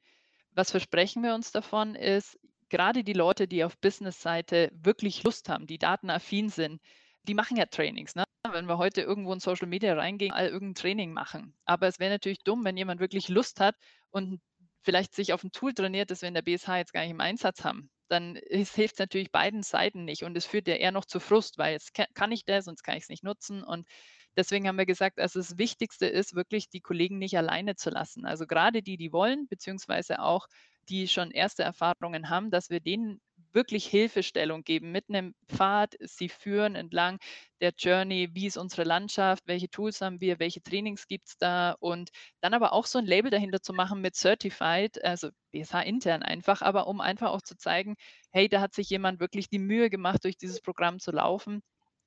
Was 0.52 0.72
versprechen 0.72 1.24
wir 1.24 1.34
uns 1.34 1.52
davon 1.52 1.96
ist, 1.96 2.40
gerade 2.74 3.04
die 3.04 3.14
Leute, 3.14 3.48
die 3.48 3.64
auf 3.64 3.78
Business-Seite 3.78 4.72
wirklich 4.74 5.22
Lust 5.22 5.48
haben, 5.48 5.68
die 5.68 5.78
datenaffin 5.78 6.50
sind, 6.50 6.82
die 7.22 7.36
machen 7.36 7.56
ja 7.56 7.68
Trainings. 7.68 8.16
Ne? 8.16 8.24
Wenn 8.52 8.66
wir 8.66 8.80
heute 8.80 9.02
irgendwo 9.02 9.32
in 9.32 9.40
Social 9.40 9.68
Media 9.68 9.94
reingehen, 9.94 10.34
all 10.34 10.48
irgendein 10.48 10.82
Training 10.82 11.14
machen. 11.14 11.56
Aber 11.66 11.86
es 11.88 12.00
wäre 12.00 12.12
natürlich 12.12 12.40
dumm, 12.44 12.66
wenn 12.66 12.76
jemand 12.76 13.00
wirklich 13.00 13.30
Lust 13.30 13.60
hat 13.60 13.76
und 14.10 14.42
vielleicht 14.82 15.14
sich 15.14 15.34
auf 15.34 15.44
ein 15.44 15.52
Tool 15.52 15.76
trainiert, 15.76 16.10
das 16.10 16.24
wir 16.24 16.30
in 16.30 16.34
der 16.34 16.42
BSH 16.42 16.78
jetzt 16.78 16.94
gar 16.94 17.02
nicht 17.02 17.12
im 17.12 17.22
Einsatz 17.22 17.64
haben. 17.64 17.92
Dann 18.08 18.40
hilft 18.48 18.96
es 18.96 19.00
natürlich 19.00 19.32
beiden 19.32 19.62
Seiten 19.62 20.04
nicht 20.04 20.24
und 20.24 20.36
es 20.36 20.48
führt 20.48 20.68
ja 20.68 20.74
eher 20.74 20.92
noch 20.92 21.06
zu 21.06 21.20
Frust, 21.20 21.60
weil 21.60 21.74
jetzt 21.74 21.94
kann 21.94 22.32
ich 22.32 22.44
das, 22.44 22.66
sonst 22.66 22.82
kann 22.82 22.98
ich 22.98 23.04
es 23.04 23.10
nicht 23.10 23.24
nutzen. 23.24 23.64
Und 23.64 23.88
deswegen 24.36 24.68
haben 24.68 24.80
wir 24.80 24.88
gesagt, 24.88 25.20
also 25.20 25.38
das 25.38 25.60
Wichtigste 25.60 26.08
ist 26.08 26.34
wirklich, 26.34 26.70
die 26.70 26.82
Kollegen 26.82 27.20
nicht 27.20 27.38
alleine 27.38 27.76
zu 27.76 27.92
lassen. 27.92 28.26
Also 28.26 28.48
gerade 28.48 28.82
die, 28.82 28.98
die 28.98 29.14
wollen, 29.14 29.48
beziehungsweise 29.48 30.22
auch 30.22 30.48
die 30.90 31.08
schon 31.08 31.32
erste 31.32 31.64
Erfahrungen 31.64 32.30
haben, 32.30 32.52
dass 32.52 32.70
wir 32.70 32.80
denen 32.80 33.22
wirklich 33.54 33.86
Hilfestellung 33.86 34.64
geben. 34.64 34.92
Mit 34.92 35.10
einem 35.10 35.36
Pfad, 35.48 35.96
sie 36.00 36.30
führen 36.30 36.76
entlang 36.76 37.20
der 37.62 37.72
Journey, 37.78 38.30
wie 38.34 38.48
ist 38.48 38.58
unsere 38.58 38.84
Landschaft, 38.84 39.44
welche 39.48 39.70
Tools 39.70 40.02
haben 40.02 40.20
wir, 40.22 40.40
welche 40.40 40.62
Trainings 40.62 41.08
gibt 41.08 41.28
es 41.28 41.38
da? 41.38 41.76
Und 41.80 42.10
dann 42.42 42.54
aber 42.54 42.74
auch 42.74 42.86
so 42.86 43.00
ein 43.00 43.06
Label 43.06 43.32
dahinter 43.32 43.62
zu 43.62 43.74
machen 43.74 44.02
mit 44.02 44.16
Certified, 44.16 45.04
also 45.04 45.30
BSH 45.52 45.84
intern 45.86 46.24
einfach, 46.24 46.62
aber 46.62 46.88
um 46.88 47.00
einfach 47.02 47.30
auch 47.32 47.42
zu 47.42 47.56
zeigen, 47.56 47.96
hey, 48.32 48.50
da 48.50 48.60
hat 48.62 48.74
sich 48.74 48.90
jemand 48.90 49.20
wirklich 49.20 49.50
die 49.50 49.60
Mühe 49.60 49.90
gemacht, 49.90 50.24
durch 50.24 50.38
dieses 50.38 50.62
Programm 50.62 51.00
zu 51.00 51.12
laufen. 51.12 51.62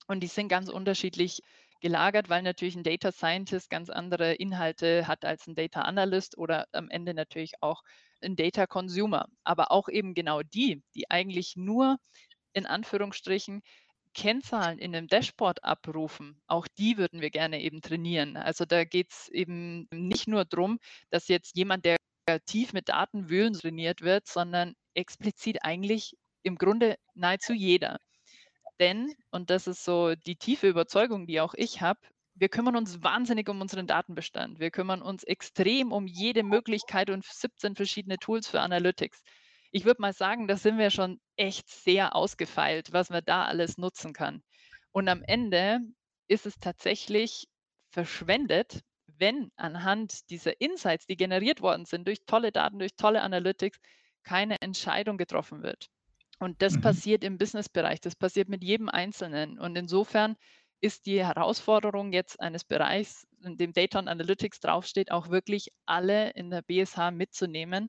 Und 0.09 0.21
die 0.23 0.29
sind 0.29 0.49
ganz 0.49 0.69
unterschiedlich 0.69 1.41
gelagert, 1.87 2.29
weil 2.29 2.43
natürlich 2.43 2.75
ein 2.75 2.83
Data 2.83 3.13
Scientist 3.13 3.71
ganz 3.71 3.91
andere 3.91 4.35
Inhalte 4.35 5.07
hat 5.07 5.25
als 5.25 5.47
ein 5.47 5.55
Data 5.55 5.83
Analyst 5.83 6.37
oder 6.37 6.67
am 6.73 6.91
Ende 6.91 7.15
natürlich 7.15 7.53
auch 7.61 7.83
ein 8.21 8.35
Data 8.35 8.67
Consumer. 8.67 9.29
Aber 9.45 9.71
auch 9.71 9.89
eben 9.89 10.13
genau 10.13 10.43
die, 10.43 10.83
die 10.97 11.09
eigentlich 11.09 11.55
nur 11.55 11.99
in 12.55 12.67
Anführungsstrichen 12.67 13.63
Kennzahlen 14.15 14.81
in 14.81 14.97
einem 14.97 15.07
Dashboard 15.07 15.63
abrufen, 15.63 16.43
auch 16.49 16.67
die 16.77 16.99
würden 16.99 17.21
wir 17.21 17.31
gerne 17.31 17.63
eben 17.63 17.81
trainieren. 17.83 18.37
Also 18.37 18.65
da 18.65 18.83
geht 18.83 19.13
es 19.13 19.29
eben 19.29 19.87
nicht 19.93 20.27
nur 20.27 20.45
darum, 20.45 20.81
dass 21.11 21.29
jetzt 21.29 21.57
jemand, 21.57 21.85
der 21.85 21.99
tief 22.47 22.73
mit 22.73 22.89
Daten 22.89 23.29
wühlen 23.29 23.53
trainiert 23.53 24.01
wird, 24.01 24.27
sondern 24.27 24.75
explizit 24.95 25.59
eigentlich 25.63 26.17
im 26.43 26.57
Grunde 26.57 26.97
nahezu 27.15 27.53
jeder. 27.53 27.99
Denn, 28.81 29.15
und 29.31 29.51
das 29.51 29.67
ist 29.67 29.85
so 29.85 30.15
die 30.15 30.37
tiefe 30.37 30.69
Überzeugung, 30.69 31.27
die 31.27 31.41
auch 31.41 31.55
ich 31.55 31.81
habe, 31.81 32.01
wir 32.35 32.49
kümmern 32.51 32.77
uns 32.77 33.03
wahnsinnig 33.03 33.49
um 33.49 33.61
unseren 33.61 33.87
Datenbestand. 33.87 34.61
Wir 34.61 34.71
kümmern 34.71 35.01
uns 35.01 35.25
extrem 35.25 35.93
um 35.93 36.07
jede 36.07 36.43
Möglichkeit 36.43 37.09
und 37.09 37.25
17 37.25 37.77
verschiedene 37.77 38.19
Tools 38.19 38.47
für 38.47 38.61
Analytics. 38.61 39.23
Ich 39.71 39.85
würde 39.85 40.03
mal 40.03 40.13
sagen, 40.13 40.47
da 40.47 40.57
sind 40.57 40.79
wir 40.79 40.91
schon 40.91 41.19
echt 41.37 41.69
sehr 41.69 42.15
ausgefeilt, 42.15 42.93
was 42.93 43.11
man 43.11 43.23
da 43.25 43.47
alles 43.47 43.79
nutzen 43.79 44.13
kann. 44.13 44.43
Und 44.93 45.09
am 45.09 45.23
Ende 45.23 45.81
ist 46.29 46.47
es 46.47 46.59
tatsächlich 46.59 47.49
verschwendet, 47.91 48.83
wenn 49.07 49.51
anhand 49.57 50.29
dieser 50.31 50.61
Insights, 50.61 51.07
die 51.07 51.17
generiert 51.17 51.63
worden 51.63 51.87
sind 51.87 52.07
durch 52.07 52.19
tolle 52.27 52.53
Daten, 52.53 52.79
durch 52.79 52.97
tolle 52.97 53.23
Analytics, 53.23 53.79
keine 54.25 54.61
Entscheidung 54.61 55.17
getroffen 55.17 55.63
wird. 55.63 55.89
Und 56.39 56.61
das 56.63 56.75
mhm. 56.75 56.81
passiert 56.83 57.25
im 57.25 57.39
Businessbereich, 57.39 58.01
das 58.01 58.15
passiert 58.15 58.49
mit 58.49 58.63
jedem 58.63 58.89
Einzelnen. 58.89 59.59
Und 59.59 59.77
insofern 59.77 60.37
ist 60.81 61.07
die 61.07 61.25
Herausforderung 61.25 62.13
jetzt 62.13 62.39
eines 62.41 62.65
Bereichs, 62.65 63.27
in 63.43 63.57
dem 63.57 63.73
Data 63.73 63.99
und 63.99 64.09
Analytics 64.09 64.61
draufsteht, 64.61 65.11
auch 65.11 65.31
wirklich 65.31 65.73
alle 65.87 66.31
in 66.31 66.51
der 66.51 66.63
BSH 66.63 67.11
mitzunehmen 67.13 67.89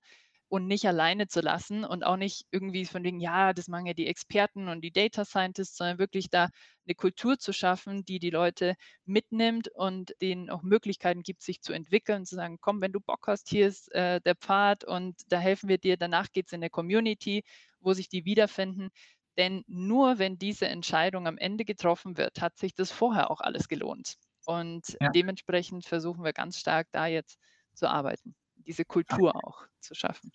und 0.49 0.67
nicht 0.67 0.87
alleine 0.87 1.27
zu 1.27 1.41
lassen 1.41 1.83
und 1.83 2.05
auch 2.05 2.15
nicht 2.15 2.45
irgendwie 2.51 2.85
von 2.85 3.03
wegen, 3.03 3.19
ja, 3.19 3.53
das 3.53 3.67
machen 3.67 3.85
ja 3.85 3.93
die 3.93 4.07
Experten 4.07 4.69
und 4.69 4.81
die 4.81 4.91
Data 4.91 5.25
Scientists, 5.25 5.77
sondern 5.77 5.99
wirklich 5.99 6.29
da 6.29 6.49
eine 6.85 6.95
Kultur 6.95 7.37
zu 7.37 7.51
schaffen, 7.51 8.05
die 8.05 8.19
die 8.19 8.29
Leute 8.29 8.75
mitnimmt 9.05 9.67
und 9.73 10.13
denen 10.21 10.49
auch 10.49 10.63
Möglichkeiten 10.63 11.21
gibt, 11.21 11.41
sich 11.41 11.61
zu 11.61 11.73
entwickeln, 11.73 12.25
zu 12.25 12.35
sagen, 12.35 12.57
komm, 12.61 12.81
wenn 12.81 12.93
du 12.93 13.01
Bock 13.01 13.27
hast, 13.27 13.49
hier 13.49 13.67
ist 13.67 13.93
äh, 13.93 14.21
der 14.21 14.35
Pfad 14.35 14.85
und 14.85 15.15
da 15.27 15.39
helfen 15.39 15.67
wir 15.67 15.77
dir, 15.77 15.97
danach 15.97 16.31
geht 16.31 16.47
es 16.47 16.53
in 16.53 16.61
der 16.61 16.69
Community, 16.69 17.43
wo 17.81 17.93
sich 17.93 18.07
die 18.07 18.23
wiederfinden. 18.23 18.89
Denn 19.37 19.63
nur 19.67 20.17
wenn 20.17 20.37
diese 20.37 20.67
Entscheidung 20.67 21.27
am 21.27 21.37
Ende 21.37 21.65
getroffen 21.65 22.17
wird, 22.17 22.41
hat 22.41 22.57
sich 22.57 22.73
das 22.73 22.91
vorher 22.91 23.29
auch 23.29 23.41
alles 23.41 23.67
gelohnt. 23.67 24.15
Und 24.45 24.97
ja. 25.01 25.09
dementsprechend 25.09 25.85
versuchen 25.85 26.23
wir 26.23 26.31
ganz 26.31 26.57
stark 26.57 26.87
da 26.91 27.05
jetzt 27.05 27.37
zu 27.73 27.87
arbeiten, 27.87 28.33
diese 28.67 28.85
Kultur 28.85 29.35
auch 29.35 29.65
zu 29.79 29.95
schaffen. 29.95 30.31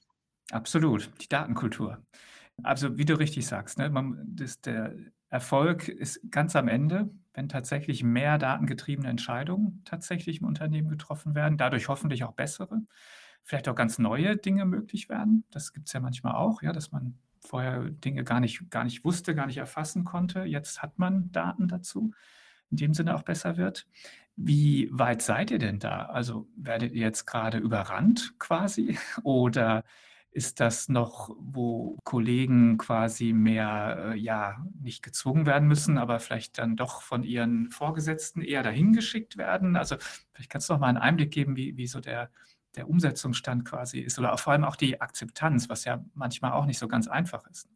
Absolut, 0.51 1.11
die 1.21 1.29
Datenkultur. 1.29 2.05
Also 2.63 2.99
wie 2.99 3.05
du 3.05 3.19
richtig 3.19 3.47
sagst, 3.47 3.79
ne, 3.79 3.91
man, 3.91 4.23
das, 4.27 4.61
der 4.61 4.95
Erfolg 5.29 5.89
ist 5.89 6.21
ganz 6.31 6.57
am 6.57 6.69
Ende, 6.69 7.11
wenn 7.33 7.49
tatsächlich 7.49 8.05
mehr 8.05 8.39
datengetriebene 8.39 9.09
Entscheidungen 9.09 9.83
tatsächlich 9.85 10.41
im 10.41 10.47
Unternehmen 10.47 10.91
getroffen 10.91 11.35
werden, 11.35 11.57
dadurch 11.57 11.89
hoffentlich 11.89 12.25
auch 12.25 12.33
bessere, 12.33 12.83
vielleicht 13.43 13.69
auch 13.69 13.75
ganz 13.75 13.99
neue 13.99 14.37
Dinge 14.37 14.67
möglich 14.67 15.09
werden. 15.09 15.45
Das 15.51 15.73
gibt 15.73 15.89
es 15.89 15.95
ja 15.95 16.01
manchmal 16.01 16.35
auch, 16.35 16.63
ja, 16.63 16.73
dass 16.73 16.93
man 16.93 17.19
vorher 17.41 17.85
Dinge 17.91 18.25
gar 18.25 18.41
nicht, 18.41 18.71
gar 18.71 18.85
nicht 18.85 19.05
wusste, 19.05 19.35
gar 19.35 19.47
nicht 19.47 19.57
erfassen 19.57 20.05
konnte. 20.05 20.45
Jetzt 20.45 20.83
hat 20.83 20.99
man 20.99 21.33
Daten 21.33 21.69
dazu, 21.69 22.13
in 22.73 22.77
dem 22.79 22.95
Sinne 22.95 23.15
auch 23.15 23.23
besser 23.23 23.57
wird. 23.57 23.87
Wie 24.35 24.89
weit 24.91 25.23
seid 25.23 25.51
ihr 25.51 25.59
denn 25.59 25.79
da? 25.79 26.07
Also 26.07 26.49
werdet 26.57 26.93
ihr 26.93 27.03
jetzt 27.03 27.27
gerade 27.27 27.59
überrannt 27.59 28.35
quasi 28.39 28.99
oder 29.23 29.85
ist 30.33 30.61
das 30.61 30.89
noch, 30.89 31.29
wo 31.39 31.99
Kollegen 32.05 32.79
quasi 32.79 33.35
mehr, 33.35 34.13
äh, 34.13 34.19
ja, 34.19 34.65
nicht 34.81 35.03
gezwungen 35.03 35.45
werden 35.45 35.69
müssen, 35.69 35.99
aber 35.99 36.21
vielleicht 36.21 36.57
dann 36.57 36.75
doch 36.75 37.03
von 37.03 37.23
ihren 37.23 37.71
Vorgesetzten 37.71 38.41
eher 38.41 38.63
dahin 38.63 38.95
geschickt 38.95 39.37
werden? 39.37 39.77
Also 39.77 39.97
vielleicht 40.33 40.49
kannst 40.49 40.71
du 40.71 40.73
noch 40.73 40.81
mal 40.81 40.89
einen 40.89 40.97
Einblick 40.97 41.31
geben, 41.31 41.55
wie, 41.57 41.77
wie 41.77 41.87
so 41.87 42.01
der, 42.01 42.31
der 42.77 42.89
Umsetzungsstand 42.89 43.67
quasi 43.67 44.01
ist 44.01 44.19
oder 44.19 44.37
vor 44.39 44.55
allem 44.55 44.65
auch 44.65 44.77
die 44.77 45.03
Akzeptanz, 45.03 45.69
was 45.69 45.85
ja 45.85 46.03
manchmal 46.15 46.53
auch 46.53 46.65
nicht 46.65 46.79
so 46.79 46.89
ganz 46.89 47.09
einfach 47.09 47.47
ist. 47.49 47.69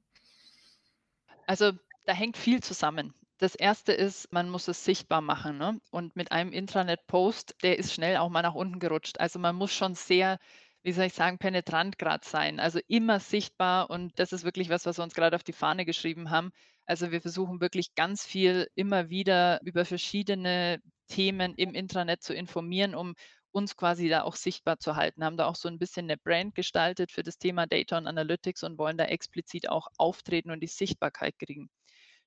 Also 1.47 1.73
da 2.07 2.15
hängt 2.15 2.39
viel 2.39 2.63
zusammen. 2.63 3.13
Das 3.39 3.55
erste 3.55 3.93
ist, 3.93 4.33
man 4.33 4.49
muss 4.49 4.69
es 4.69 4.85
sichtbar 4.85 5.21
machen. 5.21 5.59
Ne? 5.59 5.79
Und 5.91 6.17
mit 6.17 6.33
einem 6.33 6.53
Intranet-Post, 6.53 7.57
der 7.63 7.79
ist 7.79 7.93
schnell 7.93 8.17
auch 8.17 8.31
mal 8.31 8.43
nach 8.43 8.55
unten 8.55 8.79
gerutscht. 8.79 9.21
Also 9.21 9.39
man 9.39 9.57
muss 9.57 9.73
schon 9.73 9.95
sehr 9.95 10.39
wie 10.87 10.93
soll 10.93 11.07
ich 11.07 11.15
sagen, 11.15 11.39
penetrant 11.39 11.99
gerade 11.99 12.25
sein, 12.25 12.61
also 12.61 12.79
immer 12.87 13.19
sichtbar 13.19 13.91
und 13.91 14.17
das 14.21 14.33
ist 14.33 14.45
wirklich 14.45 14.69
was, 14.69 14.87
was 14.87 14.99
wir 14.99 15.03
uns 15.03 15.15
gerade 15.15 15.35
auf 15.35 15.43
die 15.43 15.53
Fahne 15.53 15.85
geschrieben 15.85 16.31
haben. 16.31 16.53
Also 16.87 17.11
wir 17.11 17.21
versuchen 17.21 17.61
wirklich 17.61 17.97
ganz 17.97 18.25
viel 18.25 18.69
immer 18.77 19.11
wieder 19.11 19.61
über 19.65 19.85
verschiedene 19.85 20.81
Themen 21.09 21.55
im 21.57 21.75
Intranet 21.75 22.23
zu 22.23 22.35
informieren, 22.35 22.95
um 22.95 23.15
uns 23.51 23.77
quasi 23.77 24.09
da 24.09 24.23
auch 24.23 24.37
sichtbar 24.37 24.79
zu 24.79 24.95
halten. 24.95 25.25
Haben 25.25 25.37
da 25.37 25.47
auch 25.47 25.57
so 25.57 25.69
ein 25.69 25.81
bisschen 25.81 26.05
eine 26.07 26.19
Brand 26.19 26.55
gestaltet 26.55 27.11
für 27.11 27.25
das 27.25 27.39
Thema 27.39 27.67
Data 27.67 27.99
und 27.99 28.07
Analytics 28.07 28.63
und 28.63 28.79
wollen 28.79 28.97
da 28.97 29.07
explizit 29.07 29.69
auch 29.69 29.89
auftreten 29.99 30.53
und 30.53 30.61
die 30.61 30.69
Sichtbarkeit 30.69 31.37
kriegen. 31.41 31.69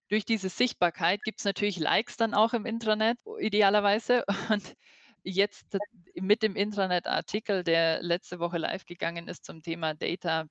Durch 0.10 0.26
diese 0.26 0.50
Sichtbarkeit 0.50 1.22
gibt 1.24 1.40
es 1.40 1.46
natürlich 1.46 1.78
Likes 1.80 2.18
dann 2.18 2.34
auch 2.34 2.54
im 2.54 2.66
Intranet, 2.66 3.18
idealerweise. 3.40 4.26
Und 4.50 4.76
jetzt 5.24 5.66
mit 6.16 6.44
dem 6.44 6.56
Intranet-Artikel, 6.56 7.64
der 7.64 8.02
letzte 8.02 8.40
Woche 8.40 8.58
live 8.58 8.86
gegangen 8.86 9.28
ist 9.28 9.46
zum 9.46 9.62
Thema 9.62 9.94
Data 9.94 10.46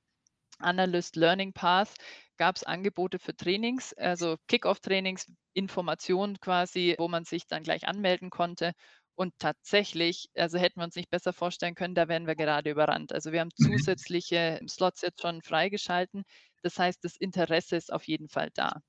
Analyst 0.60 1.16
Learning 1.16 1.52
Path, 1.52 1.94
gab 2.36 2.56
es 2.56 2.64
Angebote 2.64 3.18
für 3.18 3.34
Trainings, 3.36 3.92
also 3.94 4.36
Kick-off-Trainings, 4.48 5.30
Informationen 5.54 6.38
quasi, 6.40 6.94
wo 6.98 7.08
man 7.08 7.24
sich 7.24 7.46
dann 7.46 7.62
gleich 7.62 7.86
anmelden 7.86 8.30
konnte. 8.30 8.72
Und 9.14 9.34
tatsächlich, 9.40 10.28
also 10.36 10.58
hätten 10.58 10.80
wir 10.80 10.84
uns 10.84 10.94
nicht 10.94 11.10
besser 11.10 11.32
vorstellen 11.32 11.74
können, 11.74 11.94
da 11.96 12.06
werden 12.06 12.28
wir 12.28 12.36
gerade 12.36 12.70
überrannt. 12.70 13.12
Also 13.12 13.32
wir 13.32 13.40
haben 13.40 13.50
mhm. 13.58 13.76
zusätzliche 13.76 14.60
Slots 14.68 15.02
jetzt 15.02 15.22
schon 15.22 15.42
freigeschalten. 15.42 16.22
Das 16.62 16.78
heißt, 16.78 17.02
das 17.02 17.16
Interesse 17.16 17.76
ist 17.76 17.92
auf 17.92 18.06
jeden 18.06 18.28
Fall 18.28 18.50
da. 18.54 18.80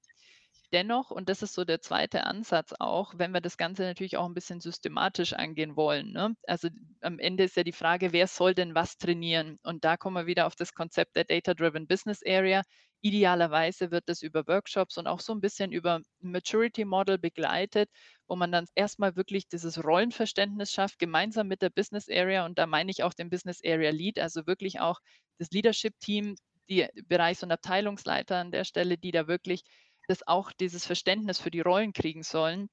Dennoch, 0.71 1.09
und 1.09 1.29
das 1.29 1.41
ist 1.41 1.55
so 1.55 1.65
der 1.65 1.81
zweite 1.81 2.25
Ansatz 2.25 2.73
auch, 2.79 3.13
wenn 3.17 3.31
wir 3.31 3.41
das 3.41 3.57
Ganze 3.57 3.81
natürlich 3.83 4.17
auch 4.17 4.25
ein 4.25 4.35
bisschen 4.35 4.59
systematisch 4.59 5.33
angehen 5.33 5.75
wollen. 5.75 6.11
Ne? 6.11 6.35
Also 6.45 6.69
am 7.01 7.17
Ende 7.17 7.45
ist 7.45 7.57
ja 7.57 7.63
die 7.63 7.71
Frage, 7.71 8.13
wer 8.13 8.27
soll 8.27 8.53
denn 8.53 8.75
was 8.75 8.97
trainieren? 8.97 9.57
Und 9.63 9.83
da 9.83 9.97
kommen 9.97 10.15
wir 10.15 10.27
wieder 10.27 10.45
auf 10.45 10.55
das 10.55 10.73
Konzept 10.73 11.15
der 11.15 11.23
Data-Driven 11.23 11.87
Business 11.87 12.21
Area. 12.23 12.61
Idealerweise 13.01 13.89
wird 13.89 14.09
das 14.09 14.21
über 14.21 14.45
Workshops 14.45 14.97
und 14.97 15.07
auch 15.07 15.21
so 15.21 15.33
ein 15.33 15.41
bisschen 15.41 15.71
über 15.71 16.01
Maturity 16.19 16.85
Model 16.85 17.17
begleitet, 17.17 17.89
wo 18.27 18.35
man 18.35 18.51
dann 18.51 18.67
erstmal 18.75 19.15
wirklich 19.15 19.47
dieses 19.47 19.83
Rollenverständnis 19.83 20.71
schafft, 20.71 20.99
gemeinsam 20.99 21.47
mit 21.47 21.63
der 21.63 21.71
Business 21.71 22.07
Area. 22.09 22.45
Und 22.45 22.59
da 22.59 22.67
meine 22.67 22.91
ich 22.91 23.01
auch 23.01 23.15
den 23.15 23.31
Business 23.31 23.59
Area 23.65 23.89
Lead, 23.89 24.19
also 24.19 24.45
wirklich 24.45 24.79
auch 24.79 24.99
das 25.39 25.49
Leadership 25.49 25.97
Team, 25.99 26.35
die 26.69 26.87
Bereichs- 27.07 27.41
und 27.41 27.51
Abteilungsleiter 27.51 28.37
an 28.37 28.51
der 28.51 28.65
Stelle, 28.65 28.97
die 28.97 29.11
da 29.11 29.27
wirklich 29.27 29.63
das 30.09 30.27
auch 30.27 30.51
dieses 30.51 30.85
Verständnis 30.85 31.39
für 31.39 31.51
die 31.51 31.61
Rollen 31.61 31.93
kriegen 31.93 32.23
sollen 32.23 32.69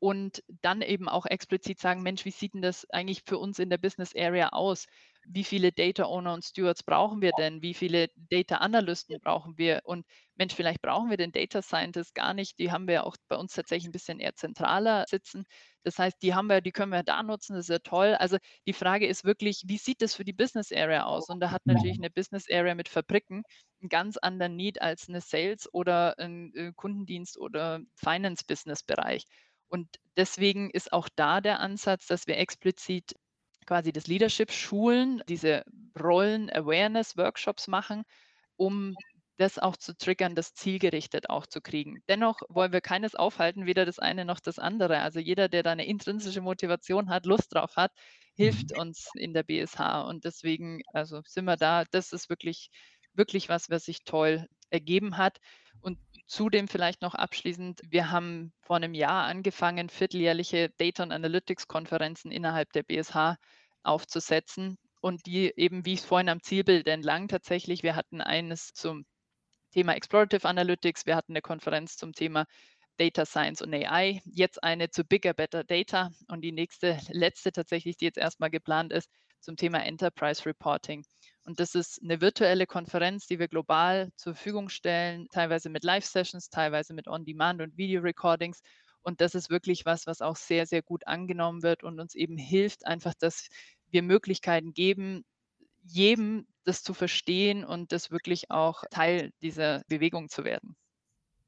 und 0.00 0.42
dann 0.62 0.82
eben 0.82 1.08
auch 1.08 1.26
explizit 1.26 1.80
sagen, 1.80 2.02
Mensch, 2.02 2.24
wie 2.24 2.30
sieht 2.30 2.54
denn 2.54 2.62
das 2.62 2.88
eigentlich 2.90 3.22
für 3.26 3.38
uns 3.38 3.58
in 3.58 3.70
der 3.70 3.78
Business 3.78 4.14
Area 4.16 4.50
aus? 4.50 4.86
wie 5.28 5.44
viele 5.44 5.72
Data 5.72 6.04
Owner 6.04 6.34
und 6.34 6.44
Stewards 6.44 6.82
brauchen 6.82 7.20
wir 7.20 7.32
denn? 7.32 7.62
Wie 7.62 7.74
viele 7.74 8.08
Data 8.16 8.56
Analysten 8.56 9.20
brauchen 9.20 9.58
wir? 9.58 9.80
Und 9.84 10.06
Mensch, 10.38 10.54
vielleicht 10.54 10.80
brauchen 10.80 11.10
wir 11.10 11.16
den 11.16 11.32
Data 11.32 11.62
Scientist 11.62 12.14
gar 12.14 12.32
nicht. 12.32 12.58
Die 12.58 12.70
haben 12.70 12.86
wir 12.86 13.04
auch 13.04 13.16
bei 13.28 13.36
uns 13.36 13.54
tatsächlich 13.54 13.88
ein 13.88 13.92
bisschen 13.92 14.20
eher 14.20 14.34
zentraler 14.36 15.04
sitzen. 15.08 15.44
Das 15.82 15.98
heißt, 15.98 16.22
die 16.22 16.34
haben 16.34 16.46
wir, 16.46 16.60
die 16.60 16.70
können 16.70 16.92
wir 16.92 17.02
da 17.02 17.22
nutzen, 17.22 17.54
das 17.54 17.64
ist 17.64 17.70
ja 17.70 17.78
toll. 17.80 18.14
Also 18.14 18.38
die 18.66 18.72
Frage 18.72 19.06
ist 19.06 19.24
wirklich, 19.24 19.64
wie 19.66 19.78
sieht 19.78 20.00
das 20.00 20.14
für 20.14 20.24
die 20.24 20.32
Business 20.32 20.70
Area 20.72 21.04
aus? 21.04 21.28
Und 21.28 21.40
da 21.40 21.50
hat 21.50 21.66
natürlich 21.66 21.98
eine 21.98 22.10
Business 22.10 22.46
Area 22.50 22.74
mit 22.74 22.88
Fabriken 22.88 23.42
einen 23.80 23.88
ganz 23.88 24.16
anderen 24.16 24.54
Need 24.54 24.80
als 24.80 25.08
eine 25.08 25.20
Sales 25.20 25.68
oder 25.72 26.18
ein 26.18 26.52
äh, 26.54 26.72
Kundendienst 26.74 27.38
oder 27.38 27.80
Finance 27.96 28.44
Business 28.46 28.82
Bereich. 28.84 29.24
Und 29.68 29.88
deswegen 30.16 30.70
ist 30.70 30.92
auch 30.92 31.08
da 31.16 31.40
der 31.40 31.60
Ansatz, 31.60 32.06
dass 32.06 32.26
wir 32.26 32.38
explizit 32.38 33.14
quasi 33.66 33.92
das 33.92 34.06
Leadership 34.06 34.50
schulen, 34.50 35.22
diese 35.28 35.64
Rollen-Awareness-Workshops 36.00 37.68
machen, 37.68 38.04
um 38.56 38.94
das 39.38 39.58
auch 39.58 39.76
zu 39.76 39.96
triggern, 39.96 40.34
das 40.34 40.52
zielgerichtet 40.52 41.30
auch 41.30 41.46
zu 41.46 41.60
kriegen. 41.60 42.02
Dennoch 42.08 42.40
wollen 42.48 42.72
wir 42.72 42.80
keines 42.80 43.14
aufhalten, 43.14 43.66
weder 43.66 43.86
das 43.86 43.98
eine 43.98 44.24
noch 44.24 44.40
das 44.40 44.58
andere. 44.58 45.00
Also 45.00 45.20
jeder, 45.20 45.48
der 45.48 45.62
da 45.62 45.70
eine 45.72 45.86
intrinsische 45.86 46.40
Motivation 46.40 47.08
hat, 47.08 47.24
Lust 47.24 47.54
drauf 47.54 47.76
hat, 47.76 47.92
hilft 48.34 48.72
mhm. 48.72 48.80
uns 48.80 49.08
in 49.14 49.32
der 49.32 49.44
BSH. 49.44 50.06
Und 50.08 50.24
deswegen, 50.24 50.82
also 50.92 51.22
sind 51.24 51.44
wir 51.44 51.56
da. 51.56 51.84
Das 51.90 52.12
ist 52.12 52.28
wirklich, 52.28 52.70
wirklich 53.14 53.48
was, 53.48 53.70
was 53.70 53.84
sich 53.84 54.04
toll 54.04 54.46
ergeben 54.70 55.16
hat. 55.16 55.38
Und 55.80 55.98
zudem 56.26 56.66
vielleicht 56.66 57.00
noch 57.00 57.14
abschließend, 57.14 57.80
wir 57.88 58.10
haben 58.10 58.52
vor 58.60 58.76
einem 58.76 58.94
Jahr 58.94 59.24
angefangen, 59.24 59.88
vierteljährliche 59.88 60.70
Data 60.78 61.04
und 61.04 61.12
Analytics 61.12 61.68
Konferenzen 61.68 62.32
innerhalb 62.32 62.72
der 62.72 62.82
BSH 62.82 63.36
aufzusetzen 63.84 64.78
und 65.00 65.26
die 65.26 65.52
eben, 65.56 65.84
wie 65.84 65.94
ich 65.94 66.00
es 66.00 66.06
vorhin 66.06 66.28
am 66.28 66.42
Zielbild 66.42 66.88
entlang 66.88 67.28
tatsächlich, 67.28 67.84
wir 67.84 67.94
hatten 67.94 68.20
eines 68.20 68.72
zum 68.72 69.06
Thema 69.78 69.94
Explorative 69.94 70.44
Analytics, 70.44 71.06
wir 71.06 71.14
hatten 71.14 71.30
eine 71.30 71.40
Konferenz 71.40 71.96
zum 71.96 72.12
Thema 72.12 72.46
Data 72.96 73.24
Science 73.24 73.62
und 73.62 73.72
AI, 73.72 74.20
jetzt 74.24 74.60
eine 74.64 74.90
zu 74.90 75.04
Bigger, 75.04 75.34
Better 75.34 75.62
Data 75.62 76.10
und 76.26 76.40
die 76.40 76.50
nächste, 76.50 76.98
letzte 77.10 77.52
tatsächlich, 77.52 77.96
die 77.96 78.06
jetzt 78.06 78.18
erstmal 78.18 78.50
geplant 78.50 78.92
ist, 78.92 79.08
zum 79.38 79.56
Thema 79.56 79.78
Enterprise 79.86 80.44
Reporting. 80.46 81.04
Und 81.44 81.60
das 81.60 81.76
ist 81.76 82.02
eine 82.02 82.20
virtuelle 82.20 82.66
Konferenz, 82.66 83.28
die 83.28 83.38
wir 83.38 83.46
global 83.46 84.10
zur 84.16 84.34
Verfügung 84.34 84.68
stellen, 84.68 85.28
teilweise 85.30 85.70
mit 85.70 85.84
Live-Sessions, 85.84 86.50
teilweise 86.50 86.92
mit 86.92 87.06
On-Demand 87.06 87.62
und 87.62 87.76
Video-Recordings. 87.76 88.60
Und 89.02 89.20
das 89.20 89.36
ist 89.36 89.48
wirklich 89.48 89.86
was, 89.86 90.08
was 90.08 90.20
auch 90.20 90.34
sehr, 90.34 90.66
sehr 90.66 90.82
gut 90.82 91.06
angenommen 91.06 91.62
wird 91.62 91.84
und 91.84 92.00
uns 92.00 92.16
eben 92.16 92.36
hilft, 92.36 92.84
einfach, 92.84 93.14
dass 93.14 93.46
wir 93.92 94.02
Möglichkeiten 94.02 94.74
geben, 94.74 95.24
jedem 95.84 96.48
das 96.68 96.82
zu 96.82 96.94
verstehen 96.94 97.64
und 97.64 97.92
das 97.92 98.10
wirklich 98.10 98.50
auch 98.50 98.84
Teil 98.90 99.32
dieser 99.42 99.82
Bewegung 99.88 100.28
zu 100.28 100.44
werden. 100.44 100.76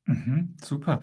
Mhm, 0.06 0.56
super. 0.62 1.00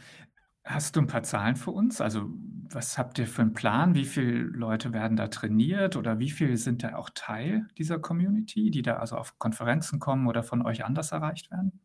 Hast 0.66 0.96
du 0.96 1.02
ein 1.02 1.08
paar 1.08 1.24
Zahlen 1.24 1.56
für 1.56 1.72
uns? 1.72 2.02
Also, 2.02 2.30
was 2.70 2.98
habt 2.98 3.20
ihr 3.20 3.28
für 3.28 3.42
einen 3.44 3.54
Plan? 3.54 3.96
Wie 3.96 4.06
viele 4.06 4.40
Leute 4.40 4.94
werden 4.94 5.18
da 5.18 5.28
trainiert 5.30 5.96
oder 5.96 6.20
wie 6.20 6.32
viele 6.32 6.58
sind 6.58 6.84
da 6.84 6.96
auch 6.98 7.10
Teil 7.16 7.68
dieser 7.78 8.00
Community, 8.00 8.72
die 8.72 8.82
da 8.84 8.98
also 8.98 9.18
auf 9.18 9.40
Konferenzen 9.40 10.00
kommen 10.00 10.28
oder 10.28 10.44
von 10.44 10.66
euch 10.66 10.86
anders 10.86 11.12
erreicht 11.14 11.52
werden? 11.52 11.82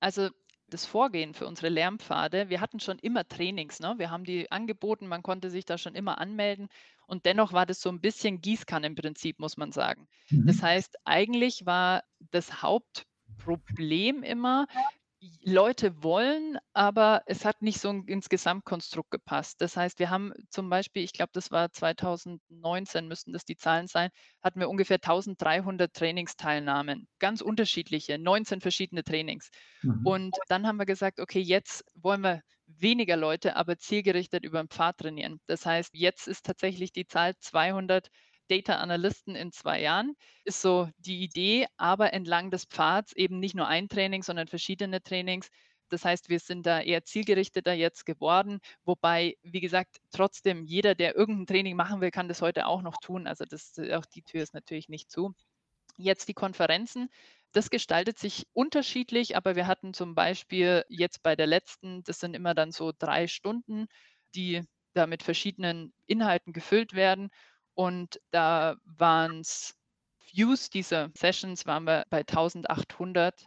Also, 0.00 0.30
das 0.70 0.84
Vorgehen 0.84 1.34
für 1.34 1.46
unsere 1.46 1.68
Lernpfade, 1.68 2.48
wir 2.48 2.60
hatten 2.60 2.80
schon 2.80 2.98
immer 2.98 3.26
Trainings, 3.26 3.80
ne? 3.80 3.94
Wir 3.98 4.10
haben 4.10 4.24
die 4.24 4.50
angeboten, 4.50 5.06
man 5.06 5.22
konnte 5.22 5.50
sich 5.50 5.64
da 5.64 5.78
schon 5.78 5.94
immer 5.94 6.18
anmelden 6.18 6.68
und 7.06 7.26
dennoch 7.26 7.52
war 7.52 7.66
das 7.66 7.80
so 7.80 7.88
ein 7.88 8.00
bisschen 8.00 8.40
Gießkannenprinzip, 8.40 9.38
muss 9.38 9.56
man 9.56 9.72
sagen. 9.72 10.06
Das 10.30 10.58
mhm. 10.58 10.62
heißt, 10.62 10.96
eigentlich 11.04 11.64
war 11.64 12.02
das 12.30 12.62
Hauptproblem 12.62 14.22
immer, 14.22 14.66
Leute 15.42 16.02
wollen, 16.02 16.58
aber 16.74 17.22
es 17.26 17.44
hat 17.44 17.60
nicht 17.60 17.80
so 17.80 17.90
ins 17.90 18.28
Gesamtkonstrukt 18.28 19.10
gepasst. 19.10 19.60
Das 19.60 19.76
heißt, 19.76 19.98
wir 19.98 20.10
haben 20.10 20.32
zum 20.50 20.70
Beispiel, 20.70 21.02
ich 21.02 21.12
glaube, 21.12 21.30
das 21.32 21.50
war 21.50 21.72
2019, 21.72 23.08
müssten 23.08 23.32
das 23.32 23.44
die 23.44 23.56
Zahlen 23.56 23.88
sein, 23.88 24.10
hatten 24.42 24.60
wir 24.60 24.68
ungefähr 24.68 24.96
1300 24.96 25.92
Trainingsteilnahmen, 25.92 27.08
ganz 27.18 27.40
unterschiedliche, 27.40 28.18
19 28.18 28.60
verschiedene 28.60 29.02
Trainings. 29.02 29.48
Mhm. 29.82 30.06
Und 30.06 30.36
dann 30.48 30.66
haben 30.66 30.78
wir 30.78 30.86
gesagt, 30.86 31.18
okay, 31.18 31.40
jetzt 31.40 31.84
wollen 31.94 32.20
wir 32.20 32.42
weniger 32.66 33.16
Leute, 33.16 33.56
aber 33.56 33.78
zielgerichtet 33.78 34.44
über 34.44 34.62
den 34.62 34.68
Pfad 34.68 34.98
trainieren. 34.98 35.40
Das 35.46 35.66
heißt, 35.66 35.90
jetzt 35.94 36.28
ist 36.28 36.44
tatsächlich 36.44 36.92
die 36.92 37.06
Zahl 37.06 37.34
200 37.40 38.08
Data 38.48 38.76
Analysten 38.76 39.34
in 39.36 39.52
zwei 39.52 39.80
Jahren, 39.80 40.14
ist 40.44 40.62
so 40.62 40.88
die 40.98 41.22
Idee, 41.22 41.66
aber 41.76 42.12
entlang 42.12 42.50
des 42.50 42.64
Pfads 42.64 43.12
eben 43.14 43.38
nicht 43.40 43.54
nur 43.54 43.68
ein 43.68 43.88
Training, 43.88 44.22
sondern 44.22 44.48
verschiedene 44.48 45.02
Trainings. 45.02 45.48
Das 45.90 46.04
heißt, 46.04 46.28
wir 46.28 46.38
sind 46.40 46.66
da 46.66 46.80
eher 46.80 47.04
zielgerichteter 47.04 47.72
jetzt 47.72 48.04
geworden, 48.04 48.60
wobei, 48.84 49.36
wie 49.42 49.60
gesagt, 49.60 49.96
trotzdem 50.10 50.64
jeder, 50.64 50.94
der 50.94 51.16
irgendein 51.16 51.46
Training 51.46 51.76
machen 51.76 52.00
will, 52.00 52.10
kann 52.10 52.28
das 52.28 52.42
heute 52.42 52.66
auch 52.66 52.82
noch 52.82 52.98
tun. 52.98 53.26
Also 53.26 53.44
das, 53.48 53.74
auch 53.92 54.04
die 54.06 54.22
Tür 54.22 54.42
ist 54.42 54.54
natürlich 54.54 54.88
nicht 54.88 55.10
zu. 55.10 55.32
Jetzt 55.96 56.28
die 56.28 56.34
Konferenzen. 56.34 57.08
Das 57.52 57.70
gestaltet 57.70 58.18
sich 58.18 58.46
unterschiedlich, 58.52 59.36
aber 59.36 59.56
wir 59.56 59.66
hatten 59.66 59.94
zum 59.94 60.14
Beispiel 60.14 60.84
jetzt 60.88 61.22
bei 61.22 61.34
der 61.36 61.46
letzten, 61.46 62.02
das 62.04 62.20
sind 62.20 62.34
immer 62.34 62.54
dann 62.54 62.72
so 62.72 62.92
drei 62.96 63.26
Stunden, 63.26 63.86
die 64.34 64.62
da 64.94 65.06
mit 65.06 65.22
verschiedenen 65.22 65.92
Inhalten 66.06 66.52
gefüllt 66.52 66.92
werden. 66.94 67.30
Und 67.78 68.20
da 68.32 68.74
waren 68.84 69.38
es 69.38 69.76
Views 70.32 70.68
dieser 70.68 71.10
Sessions 71.14 71.64
waren 71.64 71.84
wir 71.84 72.06
bei 72.10 72.24
1800 72.24 73.44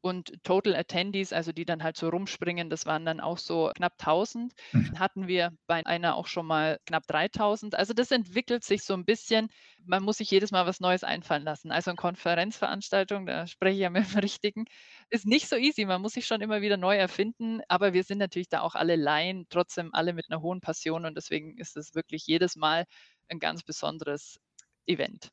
und 0.00 0.32
Total 0.44 0.76
Attendees, 0.76 1.32
also 1.32 1.52
die 1.52 1.64
dann 1.64 1.82
halt 1.82 1.96
so 1.96 2.08
rumspringen, 2.08 2.70
das 2.70 2.86
waren 2.86 3.04
dann 3.04 3.20
auch 3.20 3.38
so 3.38 3.70
knapp 3.74 3.94
1000. 3.98 4.52
Mhm. 4.72 4.98
Hatten 4.98 5.28
wir 5.28 5.50
bei 5.66 5.84
einer 5.84 6.16
auch 6.16 6.26
schon 6.28 6.46
mal 6.46 6.78
knapp 6.86 7.06
3000. 7.08 7.76
Also 7.76 7.92
das 7.92 8.10
entwickelt 8.12 8.64
sich 8.64 8.82
so 8.84 8.94
ein 8.94 9.04
bisschen. 9.04 9.48
Man 9.84 10.04
muss 10.04 10.18
sich 10.18 10.30
jedes 10.30 10.50
Mal 10.52 10.66
was 10.66 10.80
Neues 10.80 11.04
einfallen 11.04 11.44
lassen. 11.44 11.72
Also 11.72 11.90
eine 11.90 11.96
Konferenzveranstaltung, 11.96 13.26
da 13.26 13.46
spreche 13.46 13.74
ich 13.74 13.80
ja 13.80 13.90
mit 13.90 14.12
dem 14.12 14.18
Richtigen, 14.20 14.64
ist 15.10 15.26
nicht 15.26 15.48
so 15.48 15.56
easy. 15.56 15.84
Man 15.84 16.02
muss 16.02 16.12
sich 16.12 16.26
schon 16.26 16.40
immer 16.40 16.62
wieder 16.62 16.76
neu 16.76 16.96
erfinden. 16.96 17.60
Aber 17.68 17.92
wir 17.92 18.04
sind 18.04 18.18
natürlich 18.18 18.48
da 18.48 18.60
auch 18.60 18.74
alle 18.74 18.96
Laien, 18.96 19.46
trotzdem 19.50 19.90
alle 19.92 20.12
mit 20.12 20.26
einer 20.30 20.40
hohen 20.40 20.60
Passion 20.60 21.04
und 21.04 21.16
deswegen 21.16 21.58
ist 21.58 21.76
es 21.76 21.94
wirklich 21.94 22.26
jedes 22.26 22.56
Mal 22.56 22.86
ein 23.32 23.40
ganz 23.40 23.62
besonderes 23.64 24.38
Event. 24.86 25.30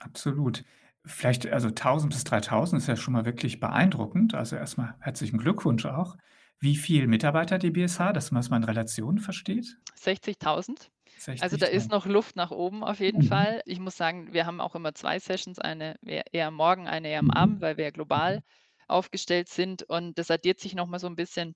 Absolut. 0.00 0.64
Vielleicht, 1.06 1.46
also 1.46 1.70
1000 1.70 2.12
bis 2.12 2.24
3000 2.24 2.80
ist 2.82 2.88
ja 2.88 2.96
schon 2.96 3.12
mal 3.12 3.24
wirklich 3.24 3.60
beeindruckend. 3.60 4.34
Also 4.34 4.56
erstmal 4.56 4.96
herzlichen 5.00 5.38
Glückwunsch 5.38 5.84
auch. 5.86 6.16
Wie 6.60 6.76
viel 6.76 7.06
Mitarbeiter 7.08 7.58
die 7.58 7.70
BSH, 7.70 8.12
dass 8.12 8.30
man 8.30 8.40
es 8.40 8.50
mal 8.50 8.56
in 8.58 8.64
Relation 8.64 9.18
versteht? 9.18 9.78
60.000. 9.94 10.90
Also 11.38 11.56
da 11.56 11.66
ist 11.66 11.90
60.000. 11.90 11.90
noch 11.90 12.06
Luft 12.06 12.36
nach 12.36 12.50
oben 12.50 12.84
auf 12.84 13.00
jeden 13.00 13.20
Mhm. 13.20 13.22
Fall. 13.22 13.60
Ich 13.66 13.80
muss 13.80 13.96
sagen, 13.96 14.32
wir 14.32 14.46
haben 14.46 14.60
auch 14.60 14.74
immer 14.74 14.94
zwei 14.94 15.18
Sessions, 15.18 15.58
eine 15.58 15.96
eher 16.04 16.24
eher 16.32 16.48
am 16.48 16.54
Morgen, 16.54 16.86
eine 16.88 17.08
eher 17.08 17.18
am 17.20 17.30
Abend, 17.30 17.60
Mhm. 17.60 17.60
weil 17.60 17.76
wir 17.76 17.84
ja 17.84 17.90
global 17.90 18.40
aufgestellt 18.88 19.48
sind 19.48 19.82
und 19.82 20.18
das 20.18 20.30
addiert 20.30 20.60
sich 20.60 20.74
noch 20.74 20.86
mal 20.86 20.98
so 21.00 21.06
ein 21.08 21.16
bisschen. 21.16 21.54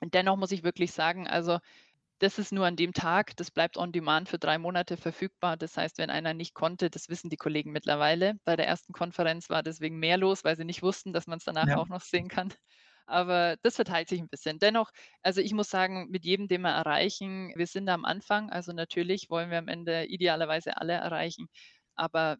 Und 0.00 0.14
dennoch 0.14 0.36
muss 0.38 0.52
ich 0.52 0.64
wirklich 0.64 0.92
sagen, 0.92 1.28
also 1.28 1.58
das 2.18 2.38
ist 2.38 2.52
nur 2.52 2.66
an 2.66 2.76
dem 2.76 2.92
Tag, 2.92 3.36
das 3.36 3.50
bleibt 3.50 3.76
on 3.76 3.92
demand 3.92 4.28
für 4.28 4.38
3 4.38 4.58
Monate 4.58 4.96
verfügbar. 4.96 5.56
Das 5.56 5.76
heißt, 5.76 5.98
wenn 5.98 6.10
einer 6.10 6.34
nicht 6.34 6.54
konnte, 6.54 6.90
das 6.90 7.08
wissen 7.08 7.30
die 7.30 7.36
Kollegen 7.36 7.72
mittlerweile. 7.72 8.34
Bei 8.44 8.56
der 8.56 8.66
ersten 8.66 8.92
Konferenz 8.92 9.50
war 9.50 9.62
deswegen 9.62 9.98
mehr 9.98 10.16
los, 10.18 10.44
weil 10.44 10.56
sie 10.56 10.64
nicht 10.64 10.82
wussten, 10.82 11.12
dass 11.12 11.26
man 11.26 11.38
es 11.38 11.44
danach 11.44 11.70
Ja. 11.70 11.76
auch 11.76 11.88
noch 11.88 12.00
sehen 12.02 12.28
kann. 12.28 12.52
Aber 13.06 13.56
das 13.62 13.76
verteilt 13.76 14.08
sich 14.08 14.20
ein 14.20 14.28
bisschen. 14.28 14.58
Dennoch, 14.58 14.90
also 15.22 15.40
ich 15.40 15.52
muss 15.54 15.70
sagen, 15.70 16.08
mit 16.10 16.24
jedem, 16.24 16.48
den 16.48 16.62
wir 16.62 16.70
erreichen 16.70 17.52
wir 17.56 17.66
sind 17.66 17.86
da 17.86 17.94
am 17.94 18.04
Anfang, 18.04 18.50
also 18.50 18.72
natürlich 18.72 19.30
wollen 19.30 19.50
wir 19.50 19.58
am 19.58 19.68
Ende 19.68 20.04
idealerweise 20.06 20.76
alle 20.76 20.94
erreichen, 20.94 21.46
aber 21.94 22.36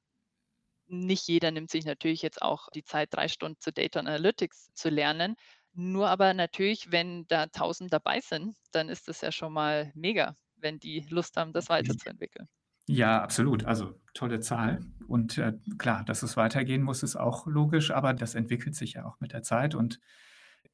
nicht 0.87 1.29
jeder 1.29 1.51
nimmt 1.51 1.71
sich 1.71 1.85
natürlich 1.85 2.23
jetzt 2.23 2.43
auch 2.43 2.69
die 2.75 2.85
Zeit, 2.85 3.11
3 3.13 3.29
Stunden 3.29 3.61
zu 3.61 3.73
Data 3.73 4.01
Analytics 4.01 4.71
zu 4.75 4.89
lernen. 4.91 5.37
Nur 5.75 6.09
aber 6.09 6.35
natürlich, 6.35 6.91
wenn 6.91 7.27
da 7.29 7.45
1.000 7.45 7.89
dabei 7.89 8.21
sind, 8.21 8.57
dann 8.73 8.89
ist 8.89 9.09
das 9.09 9.21
ja 9.21 9.31
schon 9.31 9.53
mal 9.53 9.93
mega, 9.95 10.37
wenn 10.57 10.79
die 10.79 11.07
Lust 11.09 11.37
haben, 11.37 11.53
das 11.53 11.69
weiterzuentwickeln. 11.69 12.49
Ja, 12.89 13.23
absolut. 13.23 13.65
Also 13.65 14.01
tolle 14.15 14.41
Zahl. 14.41 14.81
Und 15.07 15.37
äh, 15.39 15.53
klar, 15.77 16.05
dass 16.05 16.23
es 16.23 16.37
weitergehen 16.37 16.83
muss, 16.83 17.03
ist 17.03 17.17
auch 17.17 17.47
logisch, 17.47 17.91
aber 17.91 18.15
das 18.15 18.35
entwickelt 18.35 18.75
sich 18.75 18.95
ja 18.95 19.05
auch 19.05 19.21
mit 19.21 19.33
der 19.33 19.43
Zeit. 19.43 19.75
Und 19.75 20.01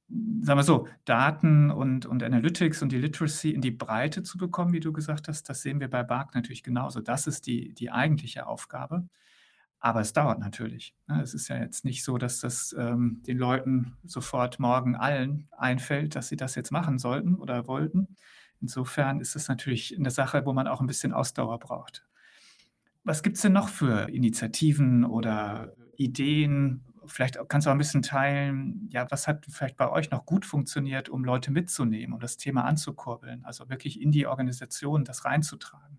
sagen 0.09 0.59
wir 0.59 0.63
so, 0.63 0.87
Daten 1.05 1.71
und, 1.71 2.07
und 2.07 2.23
Analytics 2.23 2.83
und 2.83 2.93
die 2.93 2.99
Literacy 2.99 3.51
in 3.51 3.61
die 3.61 3.73
Breite 3.73 4.23
zu 4.23 4.39
bekommen, 4.39 4.73
wie 4.73 4.81
du 4.81 4.93
gesagt 4.93 5.29
hast, 5.29 5.49
das 5.49 5.63
sehen 5.63 5.81
wir 5.81 5.89
bei 5.89 6.05
Bark 6.05 6.35
natürlich 6.35 6.63
genauso. 6.63 7.01
Das 7.01 7.27
ist 7.27 7.47
die, 7.47 7.75
die 7.75 7.91
eigentliche 7.91 8.47
Aufgabe. 8.47 9.09
Aber 9.85 10.01
es 10.01 10.14
dauert 10.14 10.38
natürlich. 10.38 10.94
ne? 11.09 11.20
Es 11.20 11.35
ist 11.35 11.49
ja 11.49 11.59
jetzt 11.59 11.85
nicht 11.85 12.05
so, 12.05 12.16
dass 12.16 12.40
das 12.40 12.75
ähm, 12.79 13.23
den 13.27 13.37
Leuten 13.37 13.99
sofort 14.03 14.59
morgen 14.59 14.97
allen 14.97 15.47
einfällt, 15.59 16.16
dass 16.16 16.29
sie 16.29 16.37
das 16.37 16.55
jetzt 16.55 16.73
machen 16.73 16.97
sollten 16.97 17.35
oder 17.35 17.66
wollten. 17.66 18.16
Insofern 18.62 19.20
ist 19.20 19.37
es 19.37 19.47
natürlich 19.47 19.94
eine 19.94 20.11
Sache, 20.11 20.47
wo 20.47 20.55
man 20.55 20.68
auch 20.68 20.81
ein 20.81 20.87
bisschen 20.87 21.12
Ausdauer 21.12 21.59
braucht. 21.59 22.03
Was 23.03 23.23
gibt 23.23 23.37
es 23.37 23.42
denn 23.42 23.53
noch 23.53 23.68
für 23.68 24.09
Initiativen 24.09 25.05
oder 25.05 25.75
Ideen? 25.99 26.87
Vielleicht 27.05 27.38
kannst 27.51 27.66
du 27.66 27.70
auch 27.70 27.75
ein 27.75 27.79
bisschen 27.79 28.01
teilen, 28.01 28.88
ja, 28.90 29.07
was 29.11 29.29
hat 29.29 29.44
vielleicht 29.51 29.77
bei 29.77 29.90
euch 29.90 30.11
noch 30.11 30.25
gut 30.25 30.47
funktioniert, 30.47 31.11
um 31.11 31.27
Leute 31.27 31.53
mitzunehmen, 31.53 32.14
um 32.14 32.20
das 32.20 32.38
Thema 32.38 32.64
anzukurbeln, 32.64 33.44
also 33.44 33.68
wirklich 33.68 34.01
in 34.01 34.12
die 34.12 34.27
Organisation 34.27 35.05
das 35.05 35.27
reinzutragen? 35.27 35.99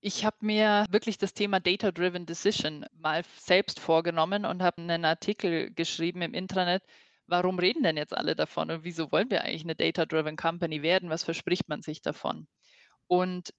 Ich 0.00 0.24
habe 0.24 0.36
mir 0.40 0.86
wirklich 0.90 1.18
das 1.18 1.34
Thema 1.34 1.60
Data-Driven 1.60 2.24
Decision 2.26 2.86
mal 2.92 3.22
selbst 3.38 3.78
vorgenommen 3.80 4.44
und 4.46 4.62
habe 4.62 4.80
einen 4.80 5.04
Artikel 5.04 5.70
geschrieben 5.74 6.22
im 6.22 6.32
Intranet. 6.34 6.82
Warum 7.26 7.58
reden 7.58 7.82
denn 7.82 7.96
jetzt 7.98 8.16
alle 8.16 8.34
davon 8.36 8.70
und 8.70 8.84
wieso 8.84 9.10
wollen 9.12 9.30
wir 9.30 9.42
eigentlich 9.42 9.64
eine 9.64 9.74
Data-Driven 9.74 10.36
Company 10.36 10.82
werden? 10.82 11.10
Was 11.10 11.24
verspricht 11.24 11.68
man 11.68 11.82
sich 11.82 12.00
davon? 12.02 12.46
Und 13.08 13.50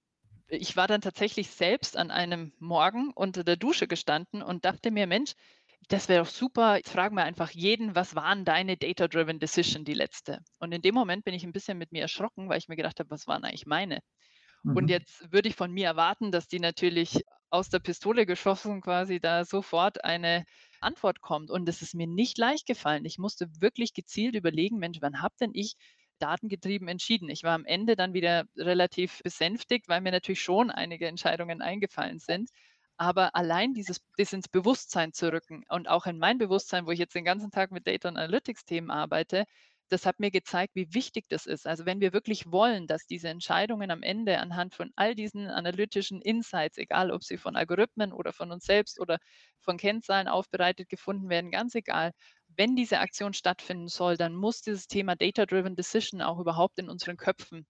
ich 0.48 0.76
war 0.76 0.86
dann 0.88 1.02
tatsächlich 1.02 1.50
selbst 1.50 1.96
an 1.96 2.10
einem 2.12 2.54
Morgen 2.58 3.12
unter 3.14 3.44
der 3.44 3.56
Dusche 3.56 3.88
gestanden 3.88 4.42
und 4.42 4.64
dachte 4.64 4.90
mir: 4.92 5.06
„Mensch, 5.08 5.34
das 5.88 6.08
wäre 6.08 6.24
doch 6.24 6.30
super. 6.30 6.76
Jetzt 6.78 6.90
fragen 6.92 7.16
wir 7.16 7.24
einfach 7.24 7.50
jeden: 7.52 7.94
„Was 7.96 8.14
waren 8.16 8.44
deine 8.46 8.76
Data-Driven 8.78 9.40
Decision, 9.40 9.84
die 9.84 9.94
letzte?“ 9.94 10.40
Und 10.58 10.72
in 10.72 10.82
dem 10.82 10.94
Moment 10.94 11.24
bin 11.24 11.34
ich 11.34 11.44
ein 11.44 11.52
bisschen 11.52 11.78
mit 11.78 11.92
mir 11.92 12.02
erschrocken, 12.02 12.48
weil 12.48 12.58
ich 12.58 12.68
mir 12.68 12.76
gedacht 12.76 13.00
habe: 13.00 13.10
„Was 13.10 13.26
waren 13.28 13.44
eigentlich 13.44 13.66
meine?“ 13.66 14.00
Und 14.72 14.88
Mhm. 14.88 14.90
jetzt 14.90 15.32
würde 15.32 15.48
ich 15.48 15.56
von 15.56 15.72
mir 15.72 15.86
erwarten, 15.86 16.30
dass 16.32 16.48
die 16.48 16.60
natürlich 16.60 17.22
aus 17.50 17.68
der 17.70 17.78
Pistole 17.80 18.26
geschossen 18.26 18.80
quasi 18.80 19.20
da 19.20 19.44
sofort 19.44 20.04
eine 20.04 20.44
Antwort 20.80 21.20
kommt. 21.20 21.50
Und 21.50 21.68
es 21.68 21.82
ist 21.82 21.94
mir 21.94 22.06
nicht 22.06 22.38
leicht 22.38 22.66
gefallen. 22.66 23.04
Ich 23.04 23.18
musste 23.18 23.48
wirklich 23.60 23.94
gezielt 23.94 24.34
überlegen: 24.34 24.78
„Mensch, 24.78 24.98
wann 25.00 25.22
habe 25.22 25.34
denn 25.40 25.50
ich 25.54 25.74
datengetrieben 26.18 26.88
entschieden?“ 26.88 27.28
Ich 27.30 27.42
war 27.44 27.54
am 27.54 27.64
Ende 27.64 27.96
dann 27.96 28.12
wieder 28.14 28.44
relativ 28.56 29.20
besänftigt, 29.22 29.88
weil 29.88 30.00
mir 30.00 30.12
natürlich 30.12 30.42
schon 30.42 30.70
einige 30.70 31.06
Entscheidungen 31.08 31.62
eingefallen 31.62 32.18
sind. 32.18 32.50
Aber 32.96 33.34
allein 33.36 33.74
dieses 33.74 34.00
das 34.16 34.32
ins 34.32 34.48
Bewusstsein 34.48 35.12
zu 35.12 35.32
rücken 35.32 35.62
und 35.68 35.88
auch 35.88 36.06
in 36.06 36.18
mein 36.18 36.38
Bewusstsein, 36.38 36.86
wo 36.86 36.90
ich 36.90 36.98
jetzt 36.98 37.14
den 37.14 37.24
ganzen 37.24 37.50
Tag 37.52 37.70
mit 37.70 37.86
Data 37.86 38.08
und 38.08 38.16
Analytics-Themen 38.16 38.90
arbeite, 38.90 39.44
das 39.88 40.06
hat 40.06 40.20
mir 40.20 40.30
gezeigt, 40.30 40.74
wie 40.74 40.92
wichtig 40.94 41.26
das 41.28 41.46
ist. 41.46 41.66
Also 41.66 41.86
wenn 41.86 42.00
wir 42.00 42.12
wirklich 42.12 42.50
wollen, 42.52 42.86
dass 42.86 43.06
diese 43.06 43.28
Entscheidungen 43.28 43.90
am 43.90 44.02
Ende 44.02 44.38
anhand 44.38 44.74
von 44.74 44.90
all 44.96 45.14
diesen 45.14 45.48
analytischen 45.48 46.20
Insights, 46.22 46.78
egal 46.78 47.10
ob 47.10 47.24
sie 47.24 47.38
von 47.38 47.56
Algorithmen 47.56 48.12
oder 48.12 48.32
von 48.32 48.50
uns 48.52 48.64
selbst 48.64 49.00
oder 49.00 49.18
von 49.60 49.76
Kennzahlen 49.78 50.28
aufbereitet 50.28 50.88
gefunden 50.88 51.28
werden, 51.28 51.50
ganz 51.50 51.74
egal, 51.74 52.12
wenn 52.48 52.76
diese 52.76 53.00
Aktion 53.00 53.34
stattfinden 53.34 53.88
soll, 53.88 54.16
dann 54.16 54.34
muss 54.34 54.62
dieses 54.62 54.86
Thema 54.88 55.16
Data-Driven 55.16 55.76
Decision 55.76 56.22
auch 56.22 56.38
überhaupt 56.38 56.78
in 56.78 56.88
unseren 56.88 57.16
Köpfen 57.16 57.66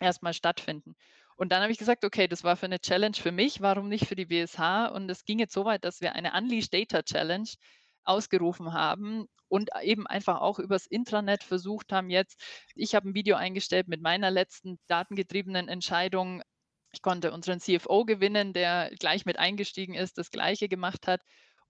erstmal 0.00 0.32
stattfinden. 0.34 0.94
Und 1.36 1.52
dann 1.52 1.62
habe 1.62 1.72
ich 1.72 1.78
gesagt: 1.78 2.04
„Okay, 2.04 2.28
das 2.28 2.44
war 2.44 2.56
für 2.56 2.66
eine 2.66 2.80
Challenge 2.80 3.16
für 3.16 3.32
mich, 3.32 3.60
warum 3.60 3.88
nicht 3.88 4.06
für 4.06 4.16
die 4.16 4.26
BSH?“ 4.26 4.86
Und 4.92 5.10
es 5.10 5.24
ging 5.24 5.38
jetzt 5.38 5.52
so 5.54 5.64
weit, 5.66 5.84
dass 5.84 6.00
wir 6.00 6.14
eine 6.14 6.32
Unleash 6.34 6.70
Data 6.70 7.02
Challenge 7.02 7.48
ausgerufen 8.06 8.72
haben 8.72 9.26
und 9.48 9.70
eben 9.82 10.06
einfach 10.06 10.40
auch 10.40 10.58
übers 10.58 10.86
Intranet 10.86 11.42
versucht 11.44 11.92
haben 11.92 12.10
jetzt 12.10 12.40
ich 12.74 12.94
habe 12.94 13.08
ein 13.08 13.14
Video 13.14 13.36
eingestellt 13.36 13.88
mit 13.88 14.00
meiner 14.02 14.30
letzten 14.30 14.78
datengetriebenen 14.88 15.68
Entscheidung. 15.68 16.42
Ich 16.92 17.02
konnte 17.02 17.32
unseren 17.32 17.60
CFO 17.60 18.04
gewinnen, 18.04 18.52
der 18.52 18.90
gleich 18.98 19.26
mit 19.26 19.38
eingestiegen 19.38 19.94
ist, 19.94 20.18
das 20.18 20.30
Gleiche 20.30 20.68
gemacht 20.68 21.06
hat. 21.06 21.20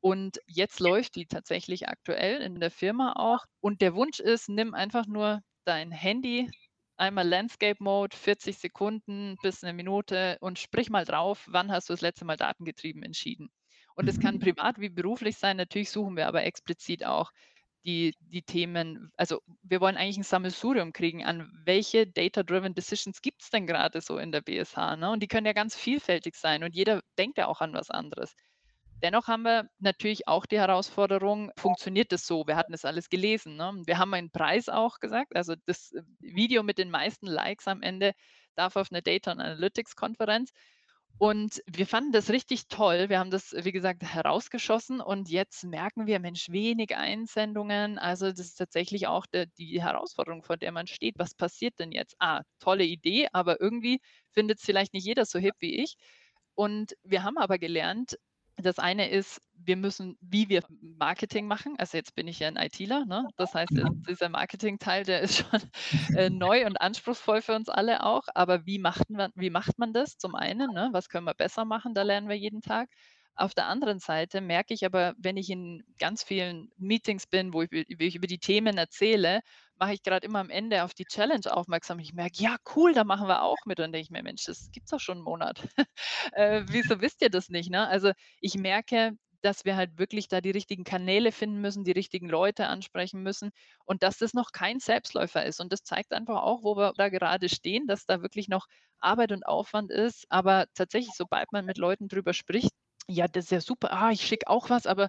Und 0.00 0.38
jetzt 0.46 0.80
läuft 0.80 1.16
die 1.16 1.26
tatsächlich 1.26 1.88
aktuell 1.88 2.40
in 2.42 2.60
der 2.60 2.70
Firma 2.70 3.14
auch. 3.16 3.44
Und 3.60 3.80
der 3.80 3.94
Wunsch 3.94 4.20
ist, 4.20 4.48
nimm 4.48 4.74
einfach 4.74 5.06
nur 5.06 5.40
dein 5.64 5.90
Handy, 5.90 6.48
einmal 6.96 7.26
Landscape 7.26 7.82
Mode, 7.82 8.16
40 8.16 8.58
Sekunden 8.58 9.36
bis 9.42 9.64
eine 9.64 9.72
Minute 9.72 10.38
und 10.40 10.58
sprich 10.58 10.90
mal 10.90 11.04
drauf, 11.04 11.44
wann 11.48 11.72
hast 11.72 11.88
du 11.88 11.92
das 11.92 12.02
letzte 12.02 12.24
Mal 12.24 12.36
datengetrieben 12.36 13.02
entschieden. 13.02 13.50
Und 13.96 14.08
es 14.08 14.20
kann 14.20 14.36
Mhm. 14.36 14.40
privat 14.40 14.78
wie 14.80 14.90
beruflich 14.90 15.38
sein. 15.38 15.56
Natürlich 15.56 15.90
suchen 15.90 16.16
wir 16.16 16.28
aber 16.28 16.44
explizit 16.44 17.04
auch 17.06 17.30
die 17.84 18.14
die 18.20 18.42
Themen 18.42 19.10
also, 19.16 19.40
wir 19.62 19.80
wollen 19.80 19.96
eigentlich 19.96 20.18
ein 20.18 20.22
Sammelsurium 20.24 20.92
kriegen 20.92 21.24
an 21.24 21.50
welche 21.64 22.06
Data-Driven 22.06 22.74
Decisions 22.74 23.22
gibt 23.22 23.42
es 23.42 23.50
denn 23.50 23.66
gerade 23.66 24.00
so 24.00 24.18
in 24.18 24.32
der 24.32 24.40
BSH, 24.42 24.96
ne? 24.96 25.10
Und 25.10 25.22
die 25.22 25.28
können 25.28 25.46
ja 25.46 25.52
ganz 25.54 25.76
vielfältig 25.76 26.34
sein 26.36 26.64
und 26.64 26.74
jeder 26.74 27.00
denkt 27.18 27.38
ja 27.38 27.46
auch 27.48 27.60
an 27.60 27.72
was 27.74 27.90
anderes. 27.90 28.34
Dennoch 29.02 29.28
haben 29.28 29.42
wir 29.42 29.68
natürlich 29.78 30.26
auch 30.28 30.46
die 30.46 30.58
Herausforderung, 30.58 31.50
funktioniert 31.58 32.12
das 32.12 32.26
so? 32.26 32.46
Wir 32.46 32.56
hatten 32.56 32.72
das 32.72 32.84
alles 32.86 33.08
gelesen, 33.10 33.56
ne? 33.56 33.72
Wir 33.86 33.98
haben 33.98 34.14
einen 34.14 34.30
Preis 34.30 34.68
auch 34.68 34.98
gesagt, 35.00 35.36
also 35.36 35.54
das, 35.66 35.92
Video 36.20 36.62
mit 36.62 36.78
den 36.78 36.90
meisten 36.90 37.26
Likes 37.26 37.68
am 37.68 37.82
Ende 37.82 38.12
darf 38.56 38.76
auf 38.76 38.88
eine 38.90 39.02
Data 39.02 39.32
und 39.32 39.40
Analytics 39.40 39.96
Konferenz. 39.96 40.50
Und 41.18 41.62
wir 41.66 41.86
fanden 41.86 42.12
das 42.12 42.28
richtig 42.28 42.68
toll. 42.68 43.08
Wir 43.08 43.18
haben 43.18 43.30
das, 43.30 43.54
wie 43.58 43.72
gesagt, 43.72 44.02
herausgeschossen 44.02 45.00
und 45.00 45.30
jetzt 45.30 45.64
merken 45.64 46.06
wir, 46.06 46.20
Mensch, 46.20 46.50
wenig 46.50 46.94
Einsendungen. 46.94 47.98
Also 47.98 48.30
das 48.30 48.40
ist 48.40 48.56
tatsächlich 48.56 49.06
auch 49.06 49.24
der 49.24 49.46
die 49.46 49.82
Herausforderung, 49.82 50.42
vor 50.42 50.58
der 50.58 50.72
man 50.72 50.86
steht. 50.86 51.18
Was 51.18 51.34
passiert 51.34 51.78
denn 51.78 51.90
jetzt? 51.90 52.16
Ah, 52.18 52.42
tolle 52.58 52.84
Idee, 52.84 53.28
aber 53.32 53.60
irgendwie 53.62 54.00
findet 54.30 54.58
es 54.58 54.64
vielleicht 54.64 54.92
nicht 54.92 55.06
jeder 55.06 55.24
so 55.24 55.38
hip 55.38 55.54
wie 55.60 55.82
ich. 55.82 55.96
Und 56.54 56.94
wir 57.02 57.22
haben 57.22 57.38
aber 57.38 57.58
gelernt, 57.58 58.18
das 58.56 58.78
eine 58.78 59.10
ist, 59.10 59.40
wir 59.54 59.76
müssen 59.76 60.16
wie 60.20 60.48
wir 60.48 60.62
Marketing 60.80 61.46
machen. 61.46 61.74
Also, 61.78 61.96
jetzt 61.98 62.14
bin 62.14 62.28
ich 62.28 62.38
ja 62.40 62.48
'n 62.48 62.56
ITler, 62.56 63.04
ne? 63.06 63.24
Das 63.36 63.54
heißt, 63.54 63.80
dieser 64.08 64.28
Marketingteil, 64.28 65.04
der 65.04 65.20
ist 65.20 65.38
schon, 65.38 65.60
äh, 66.12 66.30
neu 66.30 66.66
und 66.66 66.80
anspruchsvoll 66.80 67.42
für 67.42 67.54
uns 67.54 67.68
alle 67.68 68.04
auch. 68.04 68.22
Aber 68.34 68.66
wie 68.66 68.78
macht 68.78 69.10
man 69.10 69.30
wie 69.34 69.50
macht 69.50 69.78
man 69.78 69.92
das? 69.92 70.16
Zum 70.18 70.34
einen, 70.34 70.72
ne, 70.72 70.88
was 70.92 71.08
können 71.08 71.26
wir 71.26 71.34
besser 71.34 71.64
machen? 71.64 71.94
Da 71.94 72.02
lernen 72.02 72.28
wir 72.28 72.36
jeden 72.36 72.60
Tag. 72.62 72.90
Auf 73.34 73.52
der 73.54 73.66
anderen 73.66 73.98
Seite 73.98 74.40
merke 74.40 74.72
ich 74.72 74.84
aber, 74.86 75.14
wenn 75.18 75.36
ich 75.36 75.50
in 75.50 75.82
ganz 75.98 76.22
vielen 76.24 76.70
Meetings 76.78 77.26
bin, 77.26 77.52
wo 77.52 77.62
ich 77.62 77.70
wie 77.70 78.06
ich 78.06 78.16
über 78.16 78.26
die 78.26 78.38
Themen 78.38 78.78
erzähle, 78.78 79.40
mache 79.78 79.94
ich 79.94 80.02
grad 80.02 80.24
immer 80.24 80.40
am 80.40 80.50
Ende 80.50 80.84
auf 80.84 80.94
die 80.94 81.06
Challenge 81.06 81.52
aufmerksam. 81.54 81.98
Ich 82.00 82.12
merke: 82.14 82.36
„Ja, 82.42 82.56
cool, 82.76 82.92
da 82.94 83.04
machen 83.04 83.28
wir 83.28 83.42
auch 83.42 83.64
mit.“ 83.66 83.78
Und 83.78 83.84
dann 83.84 83.92
denke 83.92 84.04
ich 84.04 84.10
mir: 84.10 84.22
„Mensch, 84.22 84.44
das 84.46 84.70
gibt's 84.72 84.90
doch 84.90 85.00
schon 85.00 85.18
'n 85.18 85.22
Monat. 85.24 85.58
Äh, 86.32 86.62
wieso 86.66 87.00
wisst 87.00 87.22
ihr 87.22 87.30
das 87.30 87.48
nicht?“ 87.48 87.70
Ne? 87.70 87.86
Also, 87.88 88.12
ich 88.40 88.54
merke, 88.56 89.12
dass 89.42 89.64
wir 89.64 89.76
halt 89.76 89.98
wirklich 89.98 90.28
da 90.28 90.40
die 90.40 90.50
richtigen 90.50 90.84
Kanäle 90.84 91.30
finden 91.32 91.60
müssen, 91.60 91.84
die 91.84 91.92
richtigen 91.92 92.28
Leute 92.28 92.66
ansprechen 92.68 93.22
müssen 93.22 93.50
und 93.84 94.02
dass 94.02 94.18
das 94.18 94.34
noch 94.34 94.50
kein 94.52 94.80
Selbstläufer 94.80 95.44
ist. 95.44 95.60
Und 95.60 95.72
das 95.72 95.82
zeigt 95.84 96.12
einfach 96.12 96.42
auch, 96.42 96.62
wo 96.64 96.76
wir 96.76 96.92
da 96.96 97.08
gerade 97.10 97.48
stehen, 97.48 97.86
dass 97.86 98.06
da 98.06 98.22
wirklich 98.22 98.48
noch 98.48 98.66
Arbeit 98.98 99.32
und 99.32 99.46
Aufwand 99.46 99.90
ist. 99.90 100.26
Aber 100.30 100.66
tatsächlich, 100.74 101.14
sobald 101.14 101.52
man 101.52 101.64
mit 101.66 101.78
Leuten 101.78 102.08
drüber 102.08 102.32
spricht, 102.34 102.72
Ja, 103.08 103.28
das 103.28 103.44
ist 103.46 103.50
ja 103.52 103.60
super. 103.60 103.92
Ah, 103.92 104.10
ich 104.10 104.22
schicke 104.22 104.48
auch 104.48 104.68
was, 104.70 104.86
aber 104.86 105.08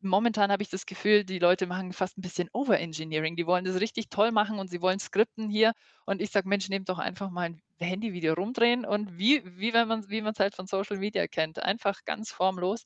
momentan 0.00 0.52
habe 0.52 0.62
ich 0.62 0.68
das 0.70 0.86
Gefühl, 0.86 1.24
die 1.24 1.40
Leute 1.40 1.66
machen 1.66 1.92
fast 1.92 2.16
ein 2.16 2.22
bisschen 2.22 2.48
Overengineering. 2.52 3.34
Die 3.36 3.46
wollen 3.46 3.64
das 3.64 3.80
richtig 3.80 4.10
toll 4.10 4.30
machen 4.30 4.60
und 4.60 4.68
sie 4.70 4.80
wollen 4.80 5.00
skripten 5.00 5.50
hier. 5.50 5.72
Und 6.06 6.22
ich 6.22 6.30
sage: 6.30 6.48
„Mensch, 6.48 6.68
nehmt 6.68 6.88
doch 6.88 6.98
einfach 7.00 7.30
mal 7.30 7.42
ein 7.50 7.62
Handyvideo 7.80 8.34
rumdrehen 8.34 8.84
und 8.84 9.18
wie 9.18 9.42
wie 9.58 9.72
wenn 9.74 9.88
man 9.88 10.08
wie 10.08 10.22
man's 10.22 10.38
halt 10.38 10.54
von 10.54 10.66
Social 10.68 10.98
Media 10.98 11.26
kennt, 11.26 11.60
einfach 11.60 12.04
ganz 12.04 12.30
formlos.“ 12.30 12.84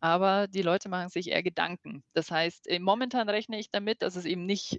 Aber 0.00 0.46
die 0.48 0.62
Leute 0.62 0.88
machen 0.88 1.08
sich 1.08 1.28
eher 1.28 1.42
Gedanken. 1.42 2.04
Das 2.12 2.30
heißt, 2.30 2.68
äh, 2.68 2.78
momentan 2.78 3.28
rechne 3.28 3.58
ich 3.58 3.70
damit, 3.70 4.02
dass 4.02 4.14
es 4.16 4.24
eben 4.26 4.46
nicht 4.46 4.78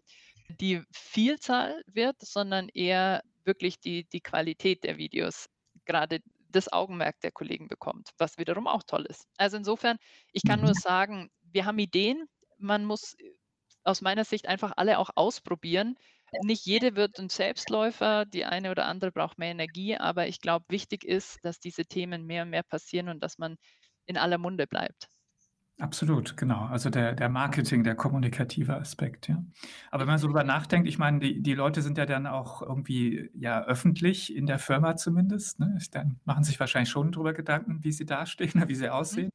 die 0.49 0.81
Vielzahl 0.91 1.81
wird, 1.87 2.17
sondern 2.21 2.69
eher 2.69 3.21
wirklich 3.43 3.79
die 3.81 4.05
die 4.05 4.21
Qualität 4.21 4.83
der 4.85 4.97
Videos 4.97 5.47
gerade 5.85 6.19
das 6.49 6.71
Augenmerk 6.71 7.19
der 7.21 7.31
Kollegen 7.31 7.67
bekommt, 7.67 8.09
was 8.17 8.37
wiederum 8.37 8.67
auch 8.67 8.83
toll 8.83 9.05
ist. 9.05 9.27
Also 9.37 9.57
insofern, 9.57 9.97
ich 10.31 10.43
kann 10.45 10.61
nur 10.61 10.73
Mhm. 10.73 10.75
sagen, 10.75 11.29
wir 11.41 11.65
haben 11.65 11.79
Ideen. 11.79 12.27
Man 12.57 12.85
muss 12.85 13.13
äh, 13.19 13.31
aus 13.83 14.01
meiner 14.01 14.25
Sicht 14.25 14.47
einfach 14.47 14.73
alle 14.77 14.99
auch 14.99 15.09
ausprobieren. 15.15 15.95
Nicht 16.41 16.65
jede 16.65 16.95
wird 16.95 17.19
ein 17.19 17.29
Selbstläufer, 17.29 18.25
die 18.25 18.45
eine 18.45 18.71
oder 18.71 18.85
andere 18.85 19.11
braucht 19.11 19.37
mehr 19.39 19.51
Energie, 19.51 19.97
aber 19.97 20.27
ich 20.27 20.39
glaube, 20.41 20.65
wichtig 20.69 21.03
ist, 21.03 21.43
dass 21.43 21.59
diese 21.59 21.85
Themen 21.85 22.25
mehr 22.25 22.43
und 22.43 22.49
mehr 22.51 22.63
passieren 22.63 23.09
und 23.09 23.21
dass 23.23 23.37
man 23.37 23.57
in 24.05 24.17
aller 24.17 24.37
Munde 24.37 24.67
bleibt. 24.67 25.07
Absolut, 25.81 26.35
genau. 26.35 26.65
Also 26.65 26.89
der 26.89 27.13
der 27.15 27.29
Marketing, 27.29 27.85
der 27.85 27.95
kommunikative 27.95 28.75
Aspekt, 28.75 29.29
ja. 29.29 29.41
Aber 29.91 30.01
wenn 30.01 30.07
man 30.09 30.17
so 30.19 30.27
drüber 30.27 30.43
nachdenkt, 30.43 30.89
ich 30.89 30.97
meine, 30.97 31.19
die 31.19 31.41
die 31.41 31.53
Leute 31.53 31.81
sind 31.81 31.97
ja 31.97 32.05
dann 32.05 32.27
auch 32.27 32.61
irgendwie, 32.61 33.29
ja, 33.33 33.63
öffentlich 33.63 34.35
in 34.35 34.45
der 34.45 34.59
Firma 34.59 34.97
zumindest, 34.97 35.59
ne? 35.61 35.77
Dann 35.91 36.19
machen 36.25 36.43
sich 36.43 36.59
wahrscheinlich 36.59 36.89
schon 36.89 37.13
drüber 37.13 37.31
Gedanken, 37.33 37.81
wie 37.85 37.93
sie 37.93 38.05
dastehen 38.05 38.51
wie 38.67 38.75
sie 38.75 38.87
Mhm. 38.87 38.91
aussehen. 38.91 39.29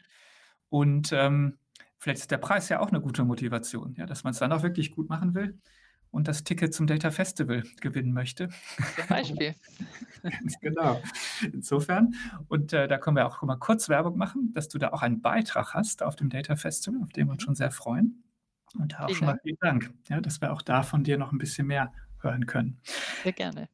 Und, 0.70 1.12
ähm, 1.12 1.58
vielleicht 1.98 2.20
ist 2.20 2.30
der 2.30 2.38
Preis 2.38 2.68
ja 2.68 2.80
auch 2.80 2.90
'ne 2.92 3.00
gute 3.00 3.24
Motivation, 3.24 3.94
ja, 3.96 4.06
dass 4.06 4.24
man's 4.24 4.38
dann 4.38 4.52
auch 4.52 4.62
wirklich 4.62 4.90
gut 4.92 5.08
machen 5.08 5.34
will 5.34 5.58
und 6.14 6.28
das 6.28 6.44
Ticket 6.44 6.74
zum 6.74 6.86
Data 6.86 7.10
Festival 7.10 7.64
gewinnen 7.80 8.12
möchte. 8.14 8.54
Zum 8.96 9.06
Beispiel. 9.08 9.54
Ganz 10.42 10.58
genau. 10.60 11.02
Insofern 11.52 12.14
und, 12.48 12.72
äh, 12.72 12.88
da 12.88 12.98
können 12.98 13.16
wir 13.16 13.26
auch 13.26 13.42
mal 13.42 13.56
kurz 13.58 13.88
Werbung 13.88 14.16
machen, 14.18 14.52
dass 14.54 14.68
du 14.68 14.78
da 14.78 14.90
auch 14.92 15.02
einen 15.02 15.22
Beitrag 15.22 15.74
hast 15.74 16.02
auf 16.02 16.16
dem 16.16 16.30
Data 16.30 16.56
Festival, 16.56 17.02
auf 17.02 17.10
den 17.12 17.28
wir 17.28 17.32
uns 17.32 17.42
Mhm. 17.42 17.44
schon 17.44 17.54
sehr 17.54 17.70
freuen. 17.70 18.24
Und 18.78 18.94
da 18.94 19.06
auch 19.06 19.12
Vielen 19.12 19.16
schon 19.16 19.26
mal 19.26 19.38
vielen 19.42 19.58
Dank, 19.60 19.92
ja, 20.08 20.20
dass 20.20 20.40
wir 20.40 20.52
auch 20.52 20.62
da 20.62 20.82
von 20.82 21.04
dir 21.04 21.18
noch 21.18 21.32
'n 21.32 21.38
bisschen 21.38 21.66
mehr 21.68 21.92
hören 22.20 22.46
können. 22.46 22.80
Sehr 23.22 23.32
gerne. 23.32 23.68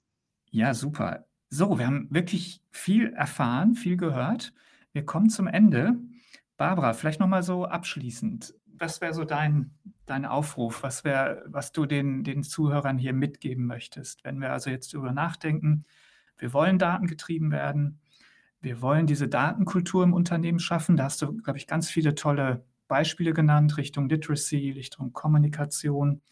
Ja, 0.53 0.75
super. 0.75 1.27
So, 1.49 1.79
wir 1.79 1.87
haben 1.87 2.09
wirklich 2.11 2.63
viel 2.71 3.13
erfahren, 3.13 3.75
viel 3.75 3.97
gehört. 3.97 4.53
Wir 4.93 5.05
kommen 5.05 5.31
zum 5.31 5.47
Ende. 5.47 5.97
Barbara, 6.57 6.93
vielleicht 6.93 7.21
noch 7.21 7.27
mal 7.29 7.43
so 7.43 7.65
abschließend. 7.67 8.55
Was 8.81 9.01
wäre 9.01 9.15
so 9.15 9.25
dein 9.25 9.73
dein 10.07 10.25
Aufruf? 10.25 10.83
Was 10.83 11.05
wäre 11.05 11.45
was 11.47 11.73
du 11.73 11.87
den 11.87 12.25
den 12.25 12.43
Zuhörern 12.43 12.99
hier 12.99 13.13
mitgeben 13.13 13.67
möchtest? 13.67 14.25
Wenn 14.25 14.41
wir 14.41 14.53
also 14.53 14.71
jetzt 14.71 14.93
drüber 14.95 15.13
nachdenken, 15.13 15.85
wir 16.39 16.53
wollen 16.55 16.79
datengetrieben 16.79 17.53
werden, 17.53 18.01
wir 18.63 18.83
wollen 18.83 19.07
diese 19.07 19.29
Datenkultur 19.29 20.03
im 20.05 20.15
Unternehmen 20.15 20.59
schaffen. 20.59 20.97
Da 20.97 21.05
hast 21.05 21.23
du, 21.23 21.37
glaube 21.37 21.59
ich, 21.59 21.67
ganz 21.67 21.91
viele 21.91 22.15
tolle 22.15 22.65
Beispiele 22.89 23.35
genannt, 23.35 23.77
Richtung 23.77 24.09
Literacy, 24.09 24.71
Richtung 24.73 25.13
Kommunikation. 25.13 26.23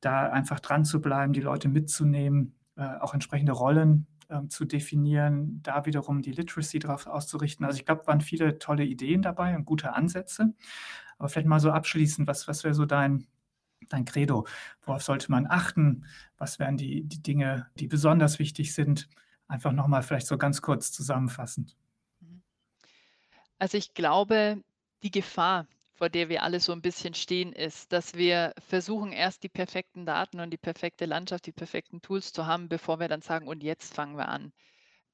Da 0.00 0.30
einfach 0.30 0.60
dran 0.60 0.84
zu 0.84 1.00
bleiben, 1.00 1.32
die 1.32 1.40
Leute 1.40 1.68
mitzunehmen, 1.68 2.56
äh, 2.76 2.98
auch 3.00 3.14
entsprechende 3.14 3.52
Rollen, 3.52 4.06
ähm, 4.30 4.50
zu 4.50 4.64
definieren, 4.64 5.60
da 5.62 5.86
wiederum 5.86 6.22
die 6.22 6.32
Literacy 6.32 6.78
drauf 6.78 7.06
auszurichten. 7.06 7.66
Also, 7.66 7.78
ich 7.78 7.84
glaube, 7.86 8.06
waren 8.06 8.20
viele 8.20 8.58
tolle 8.58 8.84
Ideen 8.84 9.22
dabei 9.22 9.54
und 9.54 9.64
gute 9.64 9.94
Ansätze. 9.94 10.54
Aber 11.22 11.28
vielleicht 11.28 11.46
mal 11.48 11.60
so 11.60 11.70
abschließend, 11.70 12.26
was 12.26 12.48
was 12.48 12.64
wäre 12.64 12.74
so 12.74 12.84
dein 12.84 13.28
dein 13.88 14.04
Credo? 14.04 14.46
Worauf 14.82 15.02
sollte 15.04 15.30
man 15.30 15.46
achten? 15.46 16.06
Was 16.36 16.58
wären 16.58 16.76
die 16.76 17.04
die 17.04 17.22
Dinge, 17.22 17.68
die 17.76 17.86
besonders 17.86 18.40
wichtig 18.40 18.74
sind? 18.74 19.08
Einfach 19.48 19.72
noch 19.72 19.86
mal 19.86 20.02
vielleicht 20.02 20.26
so 20.26 20.36
ganz 20.36 20.62
kurz 20.62 20.90
zusammenfassend. 20.92 21.76
Also, 23.58 23.78
ich 23.78 23.94
glaube, 23.94 24.62
die 25.02 25.10
Gefahr, 25.10 25.66
vor 25.94 26.08
der 26.10 26.28
wir 26.28 26.42
alle 26.42 26.60
so 26.60 26.72
ein 26.72 26.82
bisschen 26.82 27.14
stehen, 27.14 27.52
ist, 27.54 27.90
dass 27.92 28.12
wir 28.14 28.52
versuchen, 28.58 29.12
erst 29.12 29.42
die 29.42 29.48
perfekten 29.48 30.04
Daten 30.04 30.40
und 30.40 30.50
die 30.50 30.58
perfekte 30.58 31.06
Landschaft, 31.06 31.46
die 31.46 31.52
perfekten 31.52 32.02
Tools 32.02 32.32
zu 32.34 32.44
haben, 32.46 32.68
bevor 32.68 33.00
wir 33.00 33.08
dann 33.08 33.22
sagen: 33.22 33.48
„Und 33.48 33.62
jetzt 33.62 33.94
fangen 33.94 34.16
wir 34.18 34.28
an.“ 34.28 34.52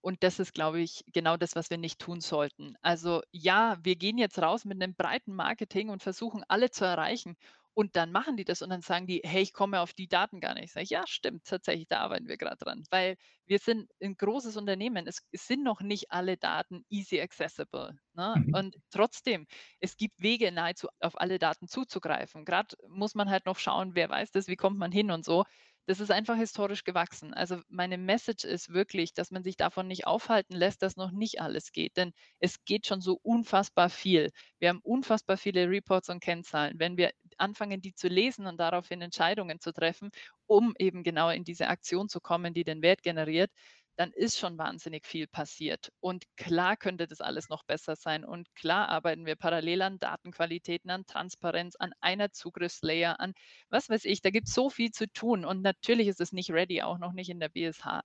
Und 0.00 0.22
das 0.22 0.38
ist, 0.38 0.54
glaube 0.54 0.80
ich, 0.80 1.04
genau 1.12 1.36
das, 1.36 1.56
was 1.56 1.70
wir 1.70 1.78
nicht 1.78 1.98
tun 1.98 2.20
sollten. 2.20 2.76
Also 2.82 3.22
ja, 3.32 3.76
wir 3.82 3.96
gehen 3.96 4.18
jetzt 4.18 4.38
raus 4.40 4.64
mit 4.64 4.80
einem 4.82 4.94
breiten 4.94 5.34
Marketing 5.34 5.88
und 5.90 6.02
versuchen, 6.02 6.44
alle 6.48 6.70
zu 6.70 6.84
erreichen. 6.84 7.36
Und 7.74 7.94
dann 7.94 8.10
machen 8.10 8.36
die 8.36 8.44
das 8.44 8.60
und 8.62 8.70
dann 8.70 8.80
sagen 8.80 9.06
die: 9.06 9.20
„Hey, 9.24 9.42
ich 9.42 9.52
komme 9.52 9.80
auf 9.80 9.92
die 9.94 10.08
Daten 10.08 10.40
gar 10.40 10.54
nicht.“ 10.54 10.72
Sage 10.72 10.84
ich: 10.84 10.90
„Ja, 10.90 11.04
stimmt, 11.06 11.44
tatsächlich, 11.44 11.86
da 11.88 12.00
arbeiten 12.00 12.26
wir 12.28 12.36
gerade 12.36 12.56
dran.“ 12.56 12.84
Weil 12.90 13.16
wir 13.46 13.58
sind 13.60 13.90
ein 14.02 14.16
großes 14.16 14.56
Unternehmen. 14.56 15.06
Es 15.06 15.20
es 15.30 15.46
sind 15.46 15.62
noch 15.62 15.80
nicht 15.80 16.10
alle 16.10 16.36
Daten 16.36 16.84
easy 16.88 17.20
accessible, 17.20 17.98
ne? 18.14 18.40
Mhm. 18.40 18.50
Und 18.50 18.76
trotzdem, 18.90 19.46
es 19.80 19.96
gibt 19.96 20.20
Wege, 20.20 20.50
nahezu 20.52 20.88
auf 21.00 21.20
alle 21.20 21.38
Daten 21.38 21.68
zuzugreifen. 21.68 22.44
Gerade 22.44 22.76
muss 22.88 23.14
man 23.14 23.30
halt 23.30 23.46
noch 23.46 23.58
schauen, 23.58 23.94
wer 23.94 24.08
weiß 24.08 24.32
das, 24.32 24.48
wie 24.48 24.56
kommt 24.56 24.78
man 24.78 24.90
hin 24.92 25.10
und 25.12 25.24
so. 25.24 25.44
Das 25.88 26.00
ist 26.00 26.10
einfach 26.10 26.36
historisch 26.36 26.84
gewachsen. 26.84 27.32
Also, 27.34 27.62
meine 27.68 27.96
Message 27.98 28.44
ist 28.44 28.68
wirklich, 28.74 29.12
dass 29.14 29.30
man 29.32 29.42
sich 29.42 29.56
davon 29.56 29.88
nicht 29.88 30.06
aufhalten 30.06 30.54
lässt, 30.54 30.82
dass 30.82 30.96
noch 30.96 31.10
nicht 31.10 31.40
alles 31.40 31.72
geht, 31.72 31.96
denn 31.96 32.12
es 32.40 32.62
geht 32.64 32.86
schon 32.86 33.00
so 33.00 33.18
unfassbar 33.22 33.88
viel. 33.88 34.30
Wir 34.60 34.68
haben 34.68 34.80
unfassbar 34.82 35.36
viele 35.38 35.68
Reports 35.68 36.10
und 36.10 36.20
Kennzahlen. 36.20 36.74
Wenn 36.78 36.96
wir 36.98 37.12
anfangen, 37.38 37.80
die 37.80 37.94
zu 37.94 38.06
lesen 38.08 38.46
und 38.46 38.60
daraufhin 38.60 39.00
Entscheidungen 39.00 39.60
zu 39.60 39.72
treffen, 39.72 40.10
um 40.46 40.74
eben 40.78 41.02
genau 41.02 41.30
in 41.30 41.42
diese 41.44 41.68
Aktion 41.68 42.08
zu 42.10 42.20
kommen, 42.20 42.52
die 42.54 42.64
den 42.64 42.82
Wert 42.82 43.02
generiert, 43.02 43.50
dann 43.98 44.12
ist 44.12 44.38
schon 44.38 44.58
wahnsinnig 44.58 45.06
viel 45.06 45.26
passiert. 45.26 45.90
Und 46.00 46.24
klar 46.36 46.76
könnte 46.78 47.08
das 47.08 47.20
alles 47.20 47.48
noch 47.50 47.64
besser 47.64 47.96
sein. 47.96 48.24
Und 48.24 48.54
klar 48.54 48.88
arbeiten 48.88 49.26
wir 49.26 49.36
parallel 49.36 49.82
an 49.82 49.98
Datenqualitäten, 49.98 50.90
an 50.90 51.04
Transparenz, 51.06 51.76
an 51.76 51.92
einer 52.00 52.30
Zugriffslayer, 52.32 53.20
an 53.20 53.34
was 53.70 53.90
weiß 53.90 54.04
ich, 54.06 54.22
da 54.22 54.30
gibt 54.30 54.48
es 54.48 54.54
so 54.54 54.70
viel 54.70 54.92
zu 54.92 55.08
tun 55.12 55.44
und 55.44 55.62
natürlich 55.62 56.08
ist 56.08 56.20
es 56.20 56.32
nicht 56.32 56.50
ready, 56.52 56.82
auch 56.82 56.98
noch 56.98 57.12
nicht 57.12 57.28
in 57.30 57.40
der 57.40 57.50
BSH. 57.50 58.02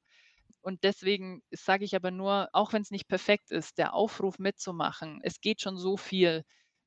Und 0.61 0.83
deswegen 0.83 1.43
sage 1.51 1.85
ich 1.85 1.95
aber 1.95 2.09
nur, 2.11 2.49
auch 2.53 2.73
wenn 2.73 2.81
es 2.81 2.91
nicht 2.91 3.07
perfekt 3.07 3.51
ist, 3.51 3.77
der 3.77 3.93
Aufruf 3.93 4.39
mitzumachen, 4.39 5.19
es 5.23 5.41
geht 5.41 5.61
schon 5.61 5.77
so 5.77 5.95
viel. 5.97 6.43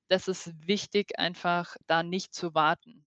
Das 0.09 0.29
ist 0.29 0.53
wichtig, 0.67 1.19
einfach 1.19 1.77
da 1.87 2.03
nicht 2.03 2.35
zu 2.35 2.55
warten. 2.55 3.06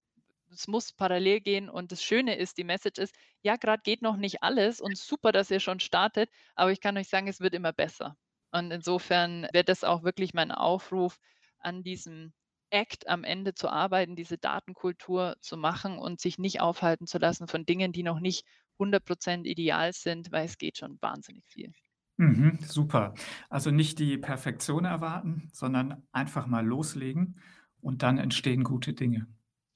Es 0.51 0.67
muss 0.67 0.91
parallel 0.93 1.41
gehen 1.41 1.69
und 1.69 1.91
das 1.91 2.03
Schöne 2.03 2.35
ist, 2.35 2.57
die 2.57 2.63
Message 2.63 2.99
ist, 2.99 3.15
ja, 3.41 3.55
gerade 3.55 3.81
geht 3.83 4.01
noch 4.01 4.17
nicht 4.17 4.43
alles 4.43 4.81
und 4.81 4.97
super, 4.97 5.31
dass 5.31 5.49
ihr 5.51 5.59
schon 5.59 5.79
startet, 5.79 6.29
aber 6.55 6.71
ich 6.71 6.81
kann 6.81 6.97
euch 6.97 7.07
sagen, 7.09 7.27
es 7.27 7.39
wird 7.39 7.53
immer 7.53 7.73
besser. 7.73 8.17
Und 8.51 8.71
insofern 8.71 9.47
wäre 9.53 9.63
das 9.63 9.83
auch 9.83 10.03
wirklich 10.03 10.33
mein 10.33 10.51
Aufruf, 10.51 11.17
an 11.59 11.83
diesem 11.83 12.33
Act 12.71 13.07
am 13.07 13.23
Ende 13.23 13.53
zu 13.53 13.69
arbeiten, 13.69 14.15
diese 14.15 14.37
Datenkultur 14.37 15.37
zu 15.41 15.57
machen 15.57 15.97
und 15.97 16.19
sich 16.19 16.37
nicht 16.37 16.61
aufhalten 16.61 17.07
zu 17.07 17.17
lassen 17.17 17.47
von 17.47 17.65
Dingen, 17.65 17.91
die 17.91 18.03
noch 18.03 18.19
nicht 18.19 18.45
100 18.79 19.45
ideal 19.45 19.93
sind, 19.93 20.31
weil 20.31 20.45
es 20.45 20.57
geht 20.57 20.77
schon 20.77 20.97
wahnsinnig 21.01 21.45
viel. 21.47 21.73
Mhm, 22.17 22.59
super. 22.61 23.13
Also 23.49 23.71
nicht 23.71 23.97
die 23.99 24.17
Perfektion 24.17 24.83
erwarten, 24.85 25.49
sondern 25.53 26.07
einfach 26.11 26.47
mal 26.47 26.65
loslegen 26.65 27.39
und 27.81 28.03
dann 28.03 28.17
entstehen 28.17 28.63
gute 28.63 28.93
Dinge. 28.93 29.27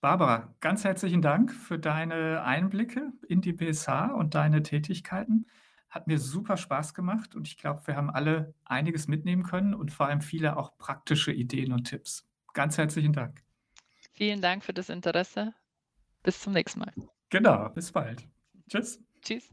Barbara, 0.03 0.53
ganz 0.59 0.83
herzlichen 0.83 1.21
Dank 1.21 1.53
für 1.53 1.79
deine 1.79 2.43
Einblicke 2.43 3.13
in 3.25 3.39
die 3.39 3.53
BSH 3.53 4.11
und 4.13 4.35
deine 4.35 4.61
Tätigkeiten. 4.61 5.47
Hat 5.89 6.07
mir 6.07 6.19
super 6.19 6.57
Spaß 6.57 6.93
gemacht 6.93 7.37
und 7.37 7.47
ich 7.47 7.57
glaube, 7.57 7.87
wir 7.87 7.95
haben 7.95 8.09
alle 8.09 8.53
einiges 8.65 9.07
mitnehmen 9.07 9.43
können 9.43 9.73
und 9.73 9.93
vor 9.93 10.07
allem 10.07 10.19
viele 10.19 10.57
auch 10.57 10.77
praktische 10.77 11.31
Ideen 11.31 11.71
und 11.71 11.85
Tipps. 11.85 12.27
Ganz 12.53 12.77
herzlichen 12.77 13.13
Dank. 13.13 13.43
Vielen 14.11 14.41
Dank 14.41 14.65
für 14.65 14.73
das 14.73 14.89
Interesse. 14.89 15.53
Bis 16.21 16.41
zum 16.41 16.51
nächsten 16.51 16.81
Mal. 16.81 16.91
Genau, 17.29 17.69
bis 17.69 17.89
bald. 17.93 18.27
Tschüss. 18.67 18.99
Tschüss. 19.21 19.49